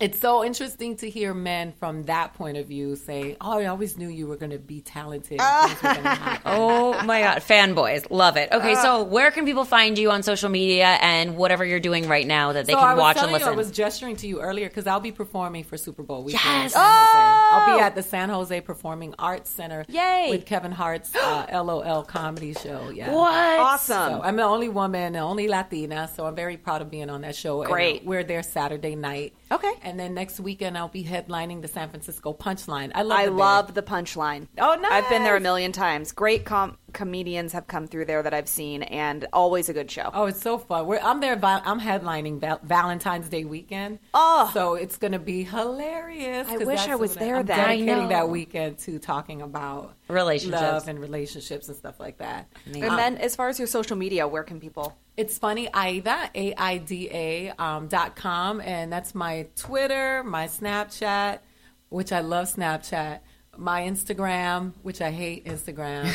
[0.00, 3.96] It's so interesting to hear men from that point of view say, "Oh, I always
[3.98, 7.38] knew you were going to be talented." and things were gonna happen." Oh my god,
[7.42, 8.50] fanboys, love it.
[8.52, 12.26] Okay, so where can people find you on social media and whatever you're doing right
[12.26, 13.48] now that they so can watch and listen?
[13.48, 16.44] you, I was gesturing to you earlier because I'll be performing for Super Bowl weekend.
[16.46, 16.72] in Yes.
[16.72, 17.54] San Jose.
[17.54, 17.84] I'll be Oh!
[17.86, 19.84] at the San Jose Performing Arts Center.
[19.88, 20.28] Yay.
[20.30, 22.90] With Kevin Hart's uh, LOL comedy show.
[22.90, 23.12] Yeah.
[23.12, 23.58] what?
[23.58, 24.12] Awesome.
[24.18, 27.22] So I'm the only woman, the only Latina, so I'm very proud of being on
[27.22, 27.62] that show.
[27.62, 28.04] And, uh, Great.
[28.04, 29.34] we're there Saturday night.
[29.50, 29.72] Okay.
[29.88, 32.92] And then next weekend I'll be headlining the San Francisco Punchline.
[32.94, 33.18] I love.
[33.18, 34.46] I the love the punchline.
[34.58, 34.92] Oh, nice.
[34.92, 36.12] I've been there a million times.
[36.12, 40.10] Great com- comedians have come through there that I've seen, and always a good show.
[40.12, 40.86] Oh, it's so fun.
[40.86, 41.38] We're, I'm there.
[41.42, 43.98] I'm headlining val- Valentine's Day weekend.
[44.12, 44.50] Oh.
[44.52, 46.46] so it's going to be hilarious.
[46.50, 47.58] I wish I was what there I'm then.
[47.58, 48.08] I dedicating know.
[48.08, 50.62] that weekend to talking about Relationships.
[50.62, 52.48] love, and relationships and stuff like that.
[52.66, 54.96] And then, as far as your social media, where can people?
[55.16, 60.46] It's funny, Aida, A I D A um, dot com, and that's my Twitter, my
[60.46, 61.40] Snapchat,
[61.88, 63.20] which I love Snapchat,
[63.56, 66.08] my Instagram, which I hate Instagram,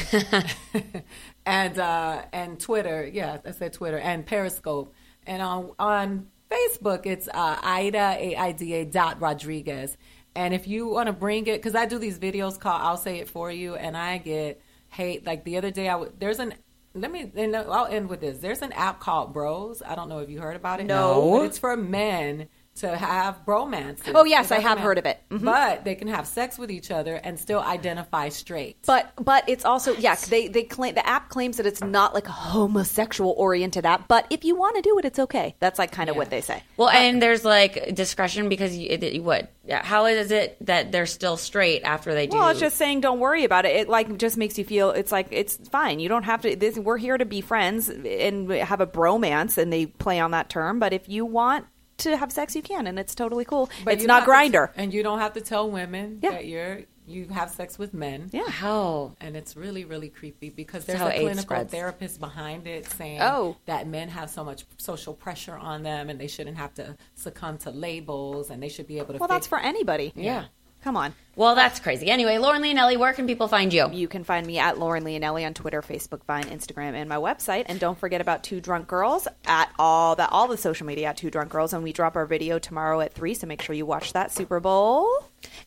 [1.45, 3.09] and uh, and Twitter.
[3.11, 4.93] Yeah, I said Twitter and Periscope,
[5.27, 9.97] and on on Facebook, it's uh, Aida A I D A dot Rodriguez.
[10.35, 13.19] And if you want to bring it, because I do these videos called "I'll Say
[13.19, 15.25] It For You," and I get hate.
[15.25, 16.55] Like the other day, I w- there's an
[16.95, 18.39] let me and I'll end with this.
[18.39, 19.81] There's an app called Bros.
[19.85, 20.85] I don't know if you heard about it.
[20.85, 21.31] No.
[21.31, 23.99] but it's for men to have bromance.
[24.13, 25.19] Oh, yes, I have heard of it.
[25.29, 25.43] Mhm.
[25.45, 28.77] But they can have sex with each other and still identify straight.
[28.85, 32.27] But but it's also yeah they they claim the app claims that it's not like
[32.27, 34.07] a homosexual oriented app.
[34.07, 35.55] But if you want to do it, it's okay.
[35.59, 36.19] That's like kind of Yeah.
[36.19, 36.63] what they say.
[36.77, 39.51] Well, and there's like discretion because you, it, what?
[39.65, 42.35] Yeah, How is it that they're still straight after they do?
[42.37, 43.75] Well, it's just saying don't worry about it.
[43.75, 45.99] It like just makes you feel it's like it's fine.
[45.99, 46.55] You don't have to.
[46.55, 50.49] This, we're here to be friends and have a bromance, and they play on that
[50.49, 50.79] term.
[50.79, 51.65] But if you want
[52.11, 53.69] to have sex, you can, and it's totally cool.
[53.83, 54.69] But it's not don't have to- Grindr.
[54.75, 56.31] and you don't have to tell women Yeah.
[56.31, 58.29] that you're you have sex with men.
[58.31, 58.47] Yeah.
[58.47, 59.11] how.
[59.19, 61.69] And it's really, really creepy because there's how a clinical spreads.
[61.71, 63.57] therapist behind it saying Oh.
[63.65, 67.57] that men have so much social pressure on them and they shouldn't have to succumb
[67.57, 70.13] to labels and they should be able to Well, fig- that's for anybody.
[70.15, 70.45] Yeah.
[70.83, 71.13] Come on.
[71.37, 72.09] Well, that's crazy.
[72.09, 73.89] Anyway, Lauren Leonelli, where can people find you?
[73.91, 77.63] You can find me at Lauren Leonelli on Twitter, Facebook, Vine, Instagram, and my website.
[77.67, 81.17] And don't forget about Two Drunk Girls at all that all the social media at
[81.17, 81.71] Two Drunk Girls.
[81.71, 84.59] And we drop our video tomorrow at three, so make sure you watch that Super
[84.59, 85.09] Bowl.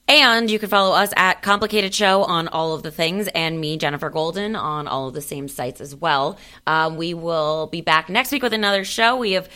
[0.07, 3.79] And you can follow us at Complicated Show on all of the things, and me,
[3.79, 6.39] Jennifer Golden, on all of the same sites as well.
[6.67, 9.17] Um, we will be back next week with another show.
[9.17, 9.49] We have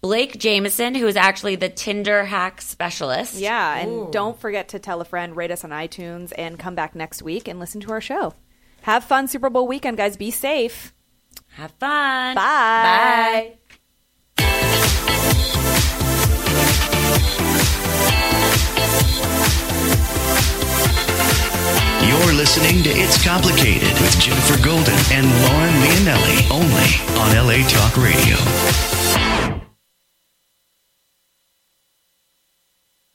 [0.00, 3.34] Blake Jamieson, who is actually the Tinder hack specialist.
[3.34, 6.94] Yeah, and don't forget to tell a friend, rate us on iTunes, and come back
[6.94, 8.34] next week and listen to our show.
[8.82, 10.16] Have fun Super Bowl weekend, guys.
[10.16, 10.94] Be safe.
[11.48, 12.36] Have fun.
[12.36, 13.54] Bye.
[14.36, 14.48] Bye.
[22.06, 27.96] You're listening to It's Complicated with Jennifer Golden and Lauren Leonelli only on LA Talk
[27.96, 28.97] Radio.